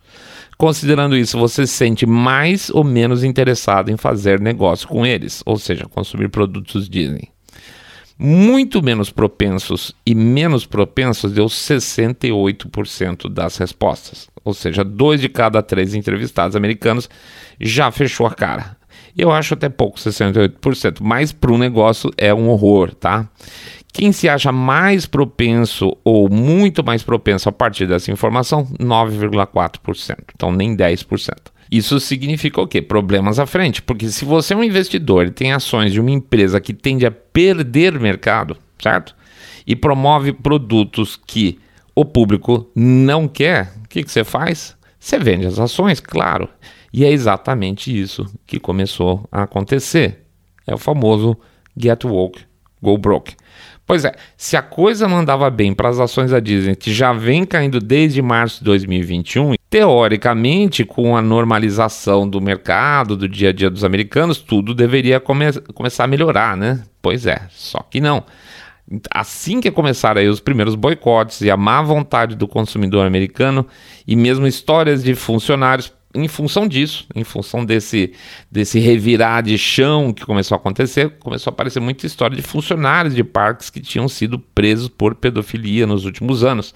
Considerando 0.56 1.16
isso, 1.16 1.38
você 1.38 1.66
se 1.66 1.72
sente 1.72 2.04
mais 2.04 2.68
ou 2.68 2.84
menos 2.84 3.24
interessado 3.24 3.90
em 3.90 3.96
fazer 3.96 4.38
negócio 4.38 4.86
com 4.86 5.06
eles, 5.06 5.42
ou 5.46 5.58
seja, 5.58 5.86
consumir 5.86 6.28
produtos 6.28 6.86
Disney. 6.86 7.30
Muito 8.18 8.82
menos 8.82 9.10
propensos 9.10 9.96
e 10.04 10.14
menos 10.14 10.66
propensos 10.66 11.32
deu 11.32 11.46
68% 11.46 13.30
das 13.30 13.56
respostas. 13.56 14.28
Ou 14.44 14.52
seja, 14.52 14.84
dois 14.84 15.22
de 15.22 15.30
cada 15.30 15.62
três 15.62 15.94
entrevistados 15.94 16.54
americanos 16.54 17.08
já 17.58 17.90
fechou 17.90 18.26
a 18.26 18.34
cara. 18.34 18.76
Eu 19.20 19.30
acho 19.30 19.52
até 19.52 19.68
pouco, 19.68 19.98
68%, 19.98 21.00
mas 21.02 21.30
para 21.30 21.52
o 21.52 21.58
negócio 21.58 22.10
é 22.16 22.32
um 22.32 22.48
horror, 22.48 22.94
tá? 22.94 23.28
Quem 23.92 24.12
se 24.12 24.30
acha 24.30 24.50
mais 24.50 25.04
propenso 25.04 25.94
ou 26.02 26.30
muito 26.30 26.82
mais 26.82 27.02
propenso 27.02 27.46
a 27.46 27.52
partir 27.52 27.86
dessa 27.86 28.10
informação? 28.10 28.64
9,4%. 28.80 30.16
Então, 30.34 30.50
nem 30.50 30.74
10%. 30.74 31.34
Isso 31.70 32.00
significa 32.00 32.62
o 32.62 32.66
quê? 32.66 32.80
Problemas 32.80 33.38
à 33.38 33.44
frente. 33.44 33.82
Porque 33.82 34.08
se 34.08 34.24
você 34.24 34.54
é 34.54 34.56
um 34.56 34.64
investidor 34.64 35.26
e 35.26 35.30
tem 35.30 35.52
ações 35.52 35.92
de 35.92 36.00
uma 36.00 36.10
empresa 36.10 36.58
que 36.58 36.72
tende 36.72 37.04
a 37.04 37.10
perder 37.10 38.00
mercado, 38.00 38.56
certo? 38.82 39.14
E 39.66 39.76
promove 39.76 40.32
produtos 40.32 41.20
que 41.26 41.58
o 41.94 42.06
público 42.06 42.70
não 42.74 43.28
quer, 43.28 43.70
o 43.84 43.88
que, 43.88 44.02
que 44.02 44.10
você 44.10 44.24
faz? 44.24 44.74
Você 44.98 45.18
vende 45.18 45.44
as 45.44 45.58
ações, 45.58 46.00
claro. 46.00 46.48
E 46.92 47.04
é 47.04 47.10
exatamente 47.10 47.96
isso 47.96 48.26
que 48.46 48.58
começou 48.58 49.26
a 49.30 49.42
acontecer. 49.42 50.26
É 50.66 50.74
o 50.74 50.78
famoso 50.78 51.36
get 51.76 52.04
woke, 52.04 52.42
go 52.82 52.98
broke. 52.98 53.34
Pois 53.90 54.04
é, 54.04 54.14
se 54.36 54.56
a 54.56 54.62
coisa 54.62 55.08
não 55.08 55.18
andava 55.18 55.50
bem 55.50 55.74
para 55.74 55.88
as 55.88 55.98
ações 55.98 56.30
da 56.30 56.38
Disney, 56.38 56.76
que 56.76 56.92
já 56.92 57.12
vem 57.12 57.44
caindo 57.44 57.80
desde 57.80 58.22
março 58.22 58.60
de 58.60 58.66
2021, 58.66 59.54
teoricamente, 59.68 60.84
com 60.84 61.16
a 61.16 61.22
normalização 61.22 62.28
do 62.28 62.40
mercado, 62.40 63.16
do 63.16 63.28
dia 63.28 63.48
a 63.48 63.52
dia 63.52 63.68
dos 63.68 63.82
americanos, 63.82 64.38
tudo 64.38 64.76
deveria 64.76 65.18
come 65.18 65.46
começar 65.74 66.04
a 66.04 66.06
melhorar, 66.06 66.56
né? 66.56 66.84
Pois 67.02 67.26
é, 67.26 67.42
só 67.50 67.80
que 67.80 68.00
não. 68.00 68.22
Assim 69.12 69.60
que 69.60 69.72
começaram 69.72 70.20
aí 70.20 70.28
os 70.28 70.38
primeiros 70.38 70.76
boicotes 70.76 71.40
e 71.40 71.50
a 71.50 71.56
má 71.56 71.82
vontade 71.82 72.36
do 72.36 72.46
consumidor 72.46 73.04
americano, 73.04 73.66
e 74.06 74.14
mesmo 74.14 74.46
histórias 74.46 75.02
de 75.02 75.16
funcionários 75.16 75.92
em 76.14 76.26
função 76.26 76.66
disso, 76.66 77.06
em 77.14 77.22
função 77.22 77.64
desse, 77.64 78.12
desse 78.50 78.80
revirar 78.80 79.42
de 79.42 79.56
chão 79.56 80.12
que 80.12 80.24
começou 80.24 80.56
a 80.56 80.58
acontecer, 80.58 81.18
começou 81.18 81.50
a 81.50 81.54
aparecer 81.54 81.80
muita 81.80 82.06
história 82.06 82.36
de 82.36 82.42
funcionários 82.42 83.14
de 83.14 83.22
parques 83.22 83.70
que 83.70 83.80
tinham 83.80 84.08
sido 84.08 84.38
presos 84.38 84.88
por 84.88 85.14
pedofilia 85.14 85.86
nos 85.86 86.04
últimos 86.04 86.42
anos. 86.42 86.74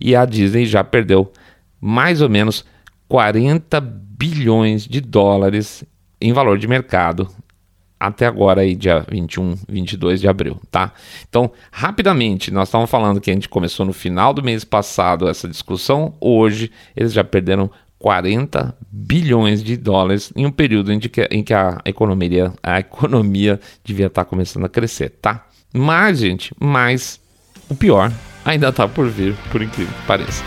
E 0.00 0.16
a 0.16 0.24
Disney 0.24 0.66
já 0.66 0.82
perdeu 0.82 1.32
mais 1.80 2.20
ou 2.20 2.28
menos 2.28 2.64
40 3.08 3.80
bilhões 3.80 4.86
de 4.86 5.00
dólares 5.00 5.84
em 6.20 6.32
valor 6.32 6.58
de 6.58 6.66
mercado 6.66 7.28
até 8.02 8.26
agora 8.26 8.62
aí 8.62 8.74
dia 8.74 9.06
21, 9.08 9.54
22 9.68 10.20
de 10.20 10.26
abril, 10.26 10.60
tá? 10.72 10.92
Então, 11.28 11.52
rapidamente, 11.70 12.50
nós 12.50 12.66
estávamos 12.66 12.90
falando 12.90 13.20
que 13.20 13.30
a 13.30 13.34
gente 13.34 13.48
começou 13.48 13.86
no 13.86 13.92
final 13.92 14.34
do 14.34 14.42
mês 14.42 14.64
passado 14.64 15.28
essa 15.28 15.48
discussão, 15.48 16.14
hoje 16.20 16.70
eles 16.96 17.12
já 17.12 17.22
perderam 17.22 17.70
40 18.02 18.74
bilhões 18.90 19.62
de 19.62 19.76
dólares 19.76 20.32
em 20.34 20.44
um 20.44 20.50
período 20.50 20.92
em 20.92 20.98
que, 20.98 21.22
em 21.30 21.44
que 21.44 21.54
a, 21.54 21.80
economia, 21.84 22.52
a 22.60 22.80
economia 22.80 23.60
devia 23.84 24.08
estar 24.08 24.24
começando 24.24 24.64
a 24.64 24.68
crescer, 24.68 25.10
tá? 25.22 25.46
Mas, 25.72 26.18
gente, 26.18 26.52
mas 26.60 27.20
o 27.70 27.76
pior 27.76 28.12
ainda 28.44 28.70
está 28.70 28.88
por 28.88 29.08
vir, 29.08 29.36
por 29.52 29.62
incrível 29.62 29.94
que 29.94 30.06
pareça. 30.06 30.42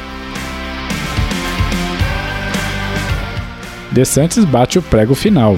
DeSantis 3.93 4.43
bate 4.43 4.77
o 4.77 4.81
prego 4.81 5.15
final. 5.15 5.57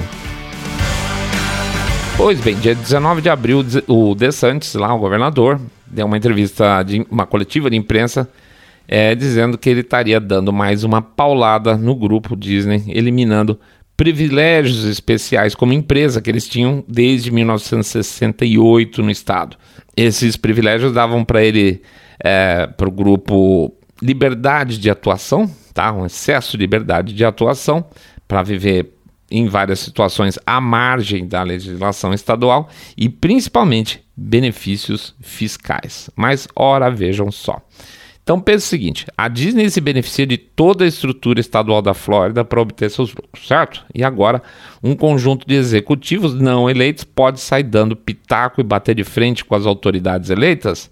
Pois 2.16 2.40
bem, 2.40 2.54
dia 2.60 2.76
19 2.76 3.22
de 3.22 3.28
abril, 3.28 3.64
o 3.88 4.14
DeSantis, 4.14 4.72
lá, 4.74 4.94
o 4.94 5.00
governador, 5.00 5.60
deu 5.84 6.06
uma 6.06 6.16
entrevista, 6.16 6.80
de 6.84 7.04
uma 7.10 7.26
coletiva 7.26 7.68
de 7.68 7.76
imprensa 7.76 8.28
é, 8.88 9.14
dizendo 9.14 9.58
que 9.58 9.68
ele 9.68 9.80
estaria 9.80 10.18
dando 10.18 10.50
mais 10.50 10.82
uma 10.82 11.02
paulada 11.02 11.76
no 11.76 11.94
grupo 11.94 12.34
Disney, 12.34 12.84
eliminando 12.88 13.60
privilégios 13.94 14.84
especiais 14.84 15.54
como 15.54 15.72
empresa 15.72 16.22
que 16.22 16.30
eles 16.30 16.48
tinham 16.48 16.82
desde 16.88 17.30
1968 17.30 19.02
no 19.02 19.10
estado. 19.10 19.56
Esses 19.94 20.36
privilégios 20.36 20.92
davam 20.92 21.24
para 21.24 21.42
ele, 21.42 21.82
é, 22.24 22.66
para 22.68 22.88
o 22.88 22.92
grupo, 22.92 23.74
liberdade 24.00 24.78
de 24.78 24.88
atuação, 24.88 25.50
tá? 25.74 25.92
um 25.92 26.06
excesso 26.06 26.52
de 26.52 26.58
liberdade 26.58 27.12
de 27.12 27.24
atuação 27.24 27.84
para 28.26 28.42
viver 28.42 28.94
em 29.30 29.46
várias 29.48 29.80
situações 29.80 30.38
à 30.46 30.60
margem 30.60 31.26
da 31.26 31.42
legislação 31.42 32.14
estadual 32.14 32.68
e 32.96 33.08
principalmente 33.08 34.02
benefícios 34.16 35.14
fiscais. 35.20 36.08
Mas 36.16 36.48
ora 36.56 36.88
vejam 36.88 37.30
só. 37.30 37.60
Então 38.28 38.38
pense 38.38 38.66
o 38.66 38.68
seguinte: 38.68 39.06
a 39.16 39.26
Disney 39.26 39.70
se 39.70 39.80
beneficia 39.80 40.26
de 40.26 40.36
toda 40.36 40.84
a 40.84 40.86
estrutura 40.86 41.40
estadual 41.40 41.80
da 41.80 41.94
Flórida 41.94 42.44
para 42.44 42.60
obter 42.60 42.90
seus 42.90 43.14
lucros, 43.14 43.48
certo? 43.48 43.86
E 43.94 44.04
agora, 44.04 44.42
um 44.82 44.94
conjunto 44.94 45.46
de 45.46 45.54
executivos 45.54 46.34
não 46.34 46.68
eleitos 46.68 47.04
pode 47.04 47.40
sair 47.40 47.62
dando 47.62 47.96
pitaco 47.96 48.60
e 48.60 48.64
bater 48.64 48.94
de 48.94 49.02
frente 49.02 49.46
com 49.46 49.54
as 49.54 49.64
autoridades 49.64 50.28
eleitas? 50.28 50.90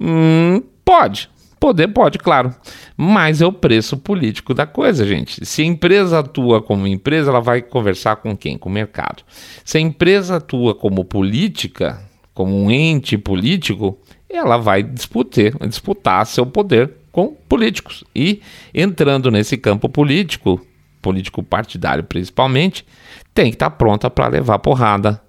Hum, 0.00 0.62
pode. 0.82 1.28
Poder 1.60 1.88
pode, 1.88 2.18
claro. 2.18 2.54
Mas 2.96 3.42
é 3.42 3.46
o 3.46 3.52
preço 3.52 3.98
político 3.98 4.54
da 4.54 4.64
coisa, 4.64 5.06
gente. 5.06 5.44
Se 5.44 5.60
a 5.60 5.66
empresa 5.66 6.20
atua 6.20 6.62
como 6.62 6.86
empresa, 6.86 7.28
ela 7.28 7.40
vai 7.40 7.60
conversar 7.60 8.16
com 8.16 8.34
quem? 8.34 8.56
Com 8.56 8.70
o 8.70 8.72
mercado. 8.72 9.22
Se 9.62 9.76
a 9.76 9.80
empresa 9.80 10.36
atua 10.36 10.74
como 10.74 11.04
política, 11.04 12.00
como 12.32 12.56
um 12.56 12.70
ente 12.70 13.18
político, 13.18 13.98
ela 14.36 14.56
vai 14.56 14.82
disputar, 14.82 15.52
disputar 15.68 16.26
seu 16.26 16.46
poder 16.46 16.92
com 17.10 17.34
políticos. 17.48 18.04
E 18.14 18.40
entrando 18.74 19.30
nesse 19.30 19.56
campo 19.56 19.88
político, 19.88 20.64
político 21.00 21.42
partidário 21.42 22.04
principalmente, 22.04 22.86
tem 23.34 23.50
que 23.50 23.56
estar 23.56 23.70
pronta 23.70 24.10
para 24.10 24.28
levar 24.28 24.58
porrada. 24.58 25.20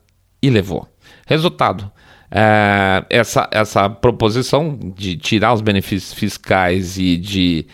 E 0.42 0.50
levou. 0.50 0.86
Resultado: 1.26 1.89
é, 2.30 3.06
essa, 3.10 3.48
essa 3.52 3.89
proposição 3.89 4.78
de 4.96 5.16
tirar 5.16 5.54
os 5.54 5.62
benefícios 5.62 6.13
fiscais 6.13 6.98
e 6.98 7.16
de 7.16 7.66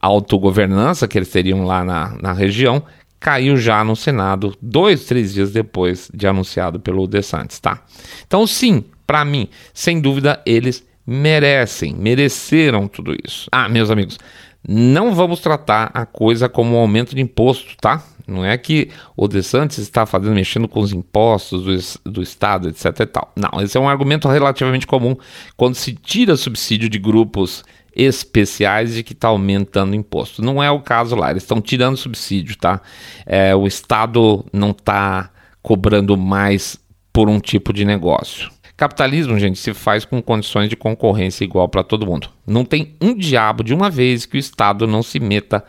autogovernança 0.00 1.06
que 1.08 1.18
eles 1.18 1.30
teriam 1.30 1.64
lá 1.64 1.84
na, 1.84 2.16
na 2.20 2.32
região 2.32 2.82
caiu 3.24 3.56
já 3.56 3.82
no 3.82 3.96
Senado 3.96 4.54
dois, 4.60 5.06
três 5.06 5.32
dias 5.32 5.50
depois 5.50 6.10
de 6.12 6.26
anunciado 6.26 6.78
pelo 6.78 7.06
DeSantis, 7.06 7.58
tá? 7.58 7.82
Então, 8.26 8.46
sim, 8.46 8.84
para 9.06 9.24
mim, 9.24 9.48
sem 9.72 10.00
dúvida, 10.00 10.40
eles 10.46 10.84
merecem, 11.06 11.94
mereceram 11.94 12.88
tudo 12.88 13.14
isso. 13.24 13.48
Ah, 13.52 13.68
meus 13.68 13.90
amigos, 13.90 14.18
não 14.66 15.14
vamos 15.14 15.40
tratar 15.40 15.90
a 15.92 16.06
coisa 16.06 16.48
como 16.48 16.74
um 16.74 16.78
aumento 16.78 17.14
de 17.14 17.20
imposto, 17.20 17.76
tá? 17.80 18.02
Não 18.26 18.42
é 18.44 18.56
que 18.56 18.88
o 19.14 19.28
DeSantis 19.28 19.78
está 19.78 20.06
fazendo, 20.06 20.34
mexendo 20.34 20.66
com 20.66 20.80
os 20.80 20.92
impostos 20.92 22.00
do, 22.04 22.10
do 22.10 22.22
Estado, 22.22 22.70
etc 22.70 23.00
e 23.00 23.06
tal. 23.06 23.30
Não, 23.36 23.60
esse 23.60 23.76
é 23.76 23.80
um 23.80 23.88
argumento 23.88 24.28
relativamente 24.28 24.86
comum 24.86 25.14
quando 25.56 25.74
se 25.74 25.92
tira 25.92 26.36
subsídio 26.36 26.88
de 26.88 26.98
grupos 26.98 27.62
especiais 27.94 28.94
de 28.94 29.02
que 29.02 29.12
está 29.12 29.28
aumentando 29.28 29.94
imposto. 29.94 30.42
Não 30.42 30.62
é 30.62 30.70
o 30.70 30.80
caso 30.80 31.14
lá, 31.14 31.30
eles 31.30 31.42
estão 31.42 31.60
tirando 31.60 31.98
subsídio, 31.98 32.56
tá? 32.56 32.80
É, 33.26 33.54
o 33.54 33.66
Estado 33.66 34.44
não 34.52 34.70
está 34.70 35.30
cobrando 35.62 36.16
mais 36.16 36.78
por 37.12 37.28
um 37.28 37.38
tipo 37.38 37.72
de 37.72 37.84
negócio. 37.84 38.53
Capitalismo, 38.76 39.38
gente, 39.38 39.58
se 39.58 39.72
faz 39.72 40.04
com 40.04 40.20
condições 40.20 40.68
de 40.68 40.74
concorrência 40.74 41.44
igual 41.44 41.68
para 41.68 41.84
todo 41.84 42.06
mundo. 42.06 42.28
Não 42.44 42.64
tem 42.64 42.96
um 43.00 43.14
diabo 43.14 43.62
de 43.62 43.72
uma 43.72 43.88
vez 43.88 44.26
que 44.26 44.36
o 44.36 44.38
Estado 44.38 44.84
não 44.84 45.00
se 45.00 45.20
meta, 45.20 45.64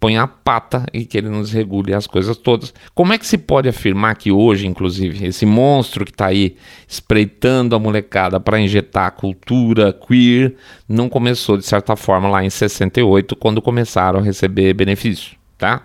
ponha 0.00 0.22
a 0.22 0.26
pata 0.26 0.86
e 0.90 1.04
que 1.04 1.18
ele 1.18 1.28
não 1.28 1.42
desregule 1.42 1.92
as 1.92 2.06
coisas 2.06 2.34
todas. 2.34 2.72
Como 2.94 3.12
é 3.12 3.18
que 3.18 3.26
se 3.26 3.36
pode 3.36 3.68
afirmar 3.68 4.16
que 4.16 4.32
hoje, 4.32 4.66
inclusive, 4.66 5.26
esse 5.26 5.44
monstro 5.44 6.02
que 6.02 6.12
está 6.12 6.26
aí 6.26 6.56
espreitando 6.88 7.76
a 7.76 7.78
molecada 7.78 8.40
para 8.40 8.58
injetar 8.58 9.06
a 9.06 9.10
cultura 9.10 9.92
queer 9.92 10.54
não 10.88 11.10
começou 11.10 11.58
de 11.58 11.66
certa 11.66 11.94
forma 11.94 12.26
lá 12.26 12.42
em 12.42 12.48
68, 12.48 13.36
quando 13.36 13.60
começaram 13.60 14.20
a 14.20 14.22
receber 14.22 14.72
benefícios? 14.72 15.35
Tá? 15.58 15.82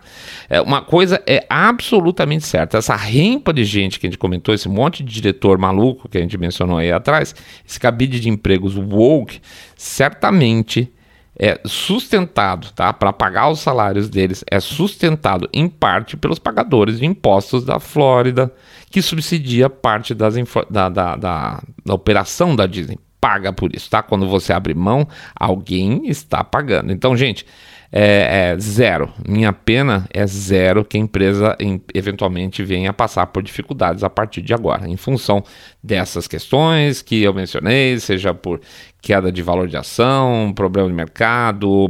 É, 0.49 0.61
uma 0.61 0.81
coisa 0.81 1.21
é 1.25 1.45
absolutamente 1.49 2.45
certa, 2.45 2.77
essa 2.77 2.95
rempa 2.95 3.53
de 3.53 3.63
gente 3.63 3.99
que 3.99 4.07
a 4.07 4.09
gente 4.09 4.17
comentou, 4.17 4.53
esse 4.53 4.67
monte 4.67 5.03
de 5.03 5.13
diretor 5.13 5.57
maluco 5.57 6.09
que 6.09 6.17
a 6.17 6.21
gente 6.21 6.37
mencionou 6.37 6.77
aí 6.77 6.91
atrás, 6.91 7.33
esse 7.67 7.79
cabide 7.79 8.19
de 8.19 8.29
empregos 8.29 8.75
woke, 8.75 9.41
certamente 9.75 10.91
é 11.39 11.59
sustentado, 11.65 12.71
tá? 12.73 12.91
Para 12.93 13.13
pagar 13.13 13.49
os 13.49 13.59
salários 13.59 14.09
deles, 14.09 14.43
é 14.49 14.59
sustentado 14.59 15.49
em 15.53 15.67
parte 15.67 16.17
pelos 16.17 16.37
pagadores 16.37 16.99
de 16.99 17.05
impostos 17.05 17.63
da 17.63 17.79
Flórida, 17.79 18.53
que 18.89 19.01
subsidia 19.01 19.69
parte 19.69 20.13
das 20.13 20.35
da, 20.69 20.89
da, 20.89 21.15
da, 21.15 21.63
da 21.85 21.93
operação 21.93 22.55
da 22.55 22.67
Disney. 22.67 22.99
Paga 23.19 23.53
por 23.53 23.73
isso, 23.75 23.89
tá? 23.89 24.03
Quando 24.03 24.27
você 24.27 24.51
abre 24.51 24.73
mão, 24.73 25.07
alguém 25.35 26.07
está 26.07 26.43
pagando. 26.43 26.91
Então, 26.91 27.15
gente, 27.15 27.45
é, 27.91 28.51
é, 28.53 28.59
zero. 28.59 29.09
Minha 29.27 29.51
pena 29.51 30.07
é 30.13 30.25
zero 30.25 30.85
que 30.85 30.97
a 30.97 30.99
empresa 30.99 31.55
em, 31.59 31.81
eventualmente 31.93 32.63
venha 32.63 32.91
a 32.91 32.93
passar 32.93 33.27
por 33.27 33.43
dificuldades 33.43 34.03
a 34.03 34.09
partir 34.09 34.41
de 34.41 34.53
agora, 34.53 34.87
em 34.87 34.95
função 34.95 35.43
dessas 35.83 36.27
questões 36.27 37.01
que 37.01 37.21
eu 37.21 37.33
mencionei, 37.33 37.99
seja 37.99 38.33
por 38.33 38.61
queda 39.01 39.31
de 39.31 39.41
valor 39.41 39.67
de 39.67 39.75
ação, 39.75 40.53
problema 40.55 40.87
de 40.87 40.95
mercado, 40.95 41.87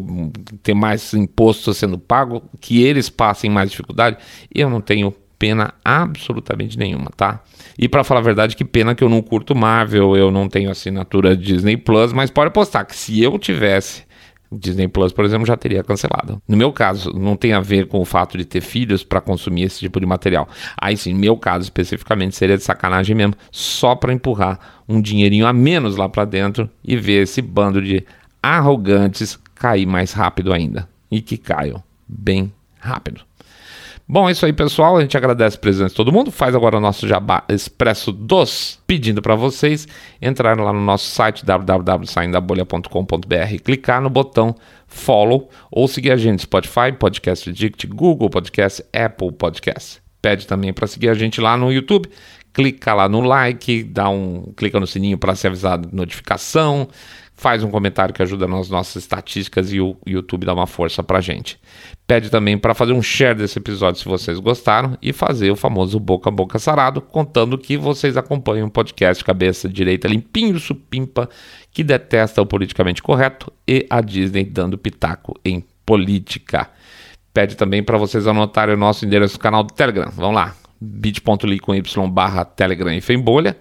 ter 0.64 0.74
mais 0.74 1.14
imposto 1.14 1.74
sendo 1.74 2.00
pago, 2.00 2.44
que 2.60 2.82
eles 2.82 3.10
passem 3.10 3.50
mais 3.50 3.70
dificuldade, 3.70 4.18
eu 4.54 4.70
não 4.70 4.82
tenho 4.82 5.14
pena 5.38 5.74
absolutamente 5.84 6.78
nenhuma, 6.78 7.10
tá? 7.18 7.44
E 7.78 7.90
para 7.90 8.04
falar 8.04 8.20
a 8.20 8.24
verdade, 8.24 8.56
que 8.56 8.64
pena 8.64 8.94
que 8.94 9.04
eu 9.04 9.10
não 9.10 9.24
curto 9.24 9.56
Marvel, 9.56 10.16
eu 10.16 10.32
não 10.32 10.48
tenho 10.48 10.70
assinatura 10.70 11.36
Disney 11.36 11.76
Plus, 11.76 12.14
mas 12.14 12.30
pode 12.30 12.50
apostar 12.50 12.86
que 12.86 12.96
se 12.96 13.22
eu 13.22 13.38
tivesse 13.40 14.04
Disney 14.52 14.88
Plus, 14.88 15.14
por 15.14 15.24
exemplo, 15.24 15.46
já 15.46 15.56
teria 15.56 15.84
cancelado. 15.84 16.42
No 16.48 16.58
meu 16.58 16.74
caso, 16.74 17.12
não 17.14 17.36
tem 17.36 17.54
a 17.54 17.60
ver 17.60 17.88
com 17.88 18.00
o 18.00 18.06
fato 18.06 18.38
de 18.38 18.46
ter 18.46 18.62
filhos 18.62 19.04
para 19.04 19.22
consumir 19.22 19.64
esse 19.64 19.80
tipo 19.80 20.00
de 20.00 20.06
material. 20.06 20.48
Aí 20.80 20.98
sim, 20.98 21.14
no 21.14 21.20
meu 21.20 21.38
caso 21.38 21.64
especificamente, 21.64 22.36
seria 22.36 22.58
de 22.58 22.64
sacanagem 22.64 23.16
mesmo, 23.16 23.34
só 23.52 23.96
para 23.96 24.14
empurrar 24.14 24.60
um 24.88 25.02
dinheirinho 25.02 25.48
a 25.48 25.54
menos 25.54 25.96
lá 25.96 26.10
para 26.10 26.26
dentro 26.26 26.70
e 26.84 26.98
ver 26.98 27.24
esse 27.24 27.42
bando 27.42 27.82
de 27.82 28.06
arrogantes 28.44 29.40
cair 29.56 29.86
mais 29.86 30.12
rápido 30.12 30.52
ainda. 30.52 30.90
E 31.10 31.22
que 31.22 31.38
caiam 31.38 31.84
bem 32.08 32.52
rápido. 32.80 33.22
Bom, 34.12 34.28
é 34.28 34.34
isso 34.34 34.46
aí, 34.46 34.52
pessoal. 34.52 34.98
A 34.98 35.02
gente 35.02 35.16
agradece 35.16 35.56
a 35.56 35.60
presença 35.60 35.92
de 35.92 35.96
todo 35.96 36.12
mundo. 36.12 36.32
Faz 36.32 36.54
agora 36.54 36.76
o 36.76 36.82
nosso 36.82 37.08
jabá 37.08 37.46
expresso 37.48 38.12
dos, 38.12 38.78
pedindo 38.86 39.22
para 39.22 39.36
vocês 39.36 39.88
entrarem 40.22 40.62
lá 40.62 40.74
no 40.74 40.82
nosso 40.82 41.10
site 41.12 41.46
www.saindabolha.com.br, 41.46 43.64
clicar 43.64 44.02
no 44.02 44.10
botão 44.10 44.54
follow 44.86 45.50
ou 45.72 45.88
seguir 45.88 46.12
a 46.12 46.18
gente 46.18 46.42
Spotify, 46.42 46.92
Podcast 47.00 47.50
Addict, 47.50 47.88
Google 47.88 48.30
Podcast, 48.30 48.84
Apple 48.92 49.32
Podcast. 49.32 50.02
Pede 50.22 50.46
também 50.46 50.74
para 50.74 50.88
seguir 50.88 51.08
a 51.08 51.14
gente 51.14 51.40
lá 51.40 51.56
no 51.56 51.72
YouTube. 51.72 52.10
Clica 52.52 52.94
lá 52.94 53.08
no 53.08 53.22
like, 53.22 53.82
dá 53.82 54.10
um, 54.10 54.52
clica 54.58 54.78
no 54.78 54.86
sininho 54.86 55.18
para 55.18 55.36
ser 55.36 55.48
avisado 55.48 55.88
de 55.88 55.96
notificação 55.96 56.90
faz 57.42 57.64
um 57.64 57.72
comentário 57.72 58.14
que 58.14 58.22
ajuda 58.22 58.48
nas 58.48 58.70
nossas 58.70 59.02
estatísticas 59.02 59.74
e 59.74 59.82
o 59.82 59.98
YouTube 60.06 60.46
dá 60.46 60.54
uma 60.54 60.68
força 60.68 61.02
pra 61.02 61.20
gente. 61.20 61.60
Pede 62.06 62.30
também 62.30 62.56
para 62.56 62.76
fazer 62.76 62.94
um 62.94 63.02
share 63.02 63.36
desse 63.36 63.58
episódio 63.58 64.00
se 64.00 64.08
vocês 64.08 64.38
gostaram 64.38 64.96
e 65.02 65.12
fazer 65.12 65.50
o 65.50 65.56
famoso 65.56 66.00
boca 66.00 66.30
a 66.30 66.32
boca 66.32 66.60
sarado, 66.60 67.02
contando 67.02 67.58
que 67.58 67.76
vocês 67.78 68.16
acompanham 68.16 68.68
um 68.68 68.70
podcast 68.70 69.26
cabeça 69.26 69.68
direita 69.68 70.08
limpinho, 70.08 70.60
supimpa, 70.60 71.28
que 71.72 71.84
detesta 71.84 72.44
o 72.44 72.46
politicamente 72.46 73.02
correto 73.02 73.52
e 73.68 73.88
a 73.90 74.02
Disney 74.02 74.46
dando 74.46 74.78
pitaco 74.78 75.34
em 75.44 75.66
política. 75.84 76.70
Pede 77.34 77.58
também 77.58 77.82
para 77.82 77.98
vocês 77.98 78.28
anotarem 78.28 78.76
o 78.76 78.78
nosso 78.78 79.04
endereço 79.04 79.40
do 79.40 79.40
canal 79.40 79.64
do 79.64 79.74
Telegram. 79.74 80.12
Vamos 80.16 80.36
lá, 80.36 80.56
bit.ly 80.80 81.58
com 81.58 81.74
y 81.74 81.82
barra 82.12 82.46
Telegram 82.46 82.94
e 82.94 83.02
Fembolha, 83.02 83.58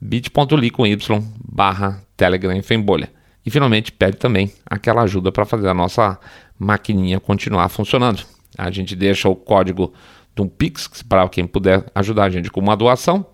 bit.ly 0.00 0.70
com 0.70 0.84
y 0.84 0.96
barra 1.44 2.02
Telegram 2.16 2.56
e 2.56 2.62
Fembolha. 2.62 3.19
E 3.44 3.50
finalmente 3.50 3.92
pede 3.92 4.16
também 4.16 4.52
aquela 4.66 5.02
ajuda 5.02 5.32
para 5.32 5.44
fazer 5.44 5.68
a 5.68 5.74
nossa 5.74 6.18
maquininha 6.58 7.18
continuar 7.18 7.68
funcionando. 7.68 8.22
A 8.56 8.70
gente 8.70 8.94
deixa 8.94 9.28
o 9.28 9.36
código 9.36 9.92
do 10.34 10.46
Pix 10.46 11.02
para 11.02 11.28
quem 11.28 11.46
puder 11.46 11.84
ajudar 11.94 12.24
a 12.24 12.30
gente 12.30 12.50
com 12.50 12.60
uma 12.60 12.76
doação. 12.76 13.26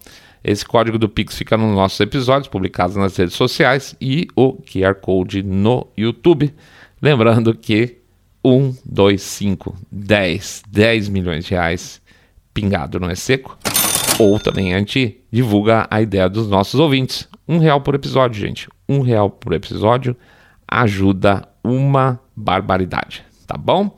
Esse 0.42 0.64
código 0.64 0.96
do 0.98 1.08
Pix 1.08 1.36
fica 1.36 1.56
nos 1.56 1.74
nossos 1.74 1.98
episódios 1.98 2.48
publicados 2.48 2.94
nas 2.94 3.16
redes 3.16 3.34
sociais 3.34 3.96
e 4.00 4.28
o 4.36 4.52
QR 4.52 4.94
Code 4.94 5.42
no 5.42 5.88
YouTube. 5.96 6.54
Lembrando 7.02 7.52
que 7.52 7.98
1, 8.44 8.76
2, 8.84 9.20
5, 9.20 9.76
10, 9.90 10.62
10 10.68 11.08
milhões 11.08 11.44
de 11.44 11.50
reais 11.50 12.00
pingado 12.54 13.00
não 13.00 13.10
é 13.10 13.16
seco. 13.16 13.58
Ou 14.20 14.38
também 14.38 14.72
a 14.72 14.78
gente 14.78 15.20
divulga 15.32 15.86
a 15.90 16.00
ideia 16.00 16.28
dos 16.28 16.48
nossos 16.48 16.78
ouvintes. 16.78 17.28
Um 17.48 17.58
real 17.58 17.80
por 17.80 17.94
episódio, 17.94 18.40
gente. 18.40 18.68
Um 18.88 19.00
real 19.00 19.30
por 19.30 19.52
episódio 19.52 20.16
ajuda 20.68 21.48
uma 21.62 22.20
barbaridade, 22.34 23.24
tá 23.46 23.56
bom? 23.56 23.96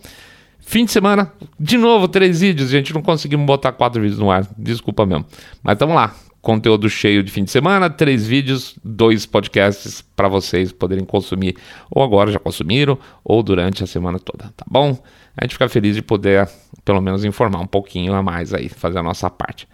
Fim 0.60 0.84
de 0.84 0.92
semana, 0.92 1.32
de 1.58 1.78
novo, 1.78 2.06
três 2.06 2.40
vídeos. 2.40 2.68
Gente, 2.68 2.92
não 2.92 3.00
conseguimos 3.00 3.46
botar 3.46 3.72
quatro 3.72 4.02
vídeos 4.02 4.18
no 4.18 4.30
ar. 4.30 4.46
Desculpa 4.56 5.06
mesmo. 5.06 5.24
Mas 5.62 5.76
estamos 5.76 5.94
lá. 5.94 6.14
Conteúdo 6.42 6.88
cheio 6.88 7.22
de 7.22 7.32
fim 7.32 7.42
de 7.42 7.50
semana, 7.50 7.90
três 7.90 8.26
vídeos, 8.26 8.78
dois 8.84 9.26
podcasts 9.26 10.02
para 10.14 10.28
vocês 10.28 10.70
poderem 10.70 11.04
consumir, 11.04 11.56
ou 11.90 12.02
agora 12.02 12.30
já 12.30 12.38
consumiram, 12.38 12.96
ou 13.24 13.42
durante 13.42 13.82
a 13.82 13.86
semana 13.86 14.18
toda, 14.18 14.52
tá 14.56 14.64
bom? 14.70 14.96
A 15.36 15.44
gente 15.44 15.54
fica 15.54 15.68
feliz 15.68 15.96
de 15.96 16.02
poder, 16.02 16.48
pelo 16.84 17.00
menos, 17.00 17.24
informar 17.24 17.60
um 17.60 17.66
pouquinho 17.66 18.14
a 18.14 18.22
mais 18.22 18.54
aí, 18.54 18.68
fazer 18.68 18.98
a 18.98 19.02
nossa 19.02 19.28
parte. 19.28 19.66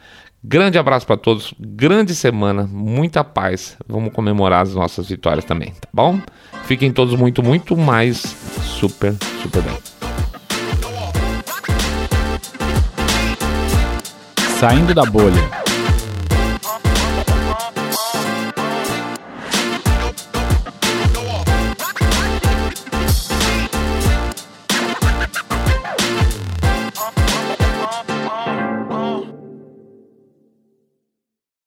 Grande 0.47 0.77
abraço 0.77 1.07
para 1.07 1.17
todos, 1.17 1.55
grande 1.59 2.15
semana, 2.15 2.69
muita 2.71 3.25
paz. 3.25 3.79
Vamos 3.89 4.13
comemorar 4.13 4.61
as 4.61 4.75
nossas 4.75 5.09
vitórias 5.09 5.43
também, 5.43 5.71
tá 5.71 5.89
bom? 5.91 6.21
Fiquem 6.65 6.93
todos 6.93 7.19
muito, 7.19 7.43
muito 7.43 7.75
mais 7.75 8.19
super, 8.19 9.15
super 9.41 9.63
bem. 9.63 9.79
Saindo 14.61 14.95
da 14.95 15.07
bolha. 15.07 15.64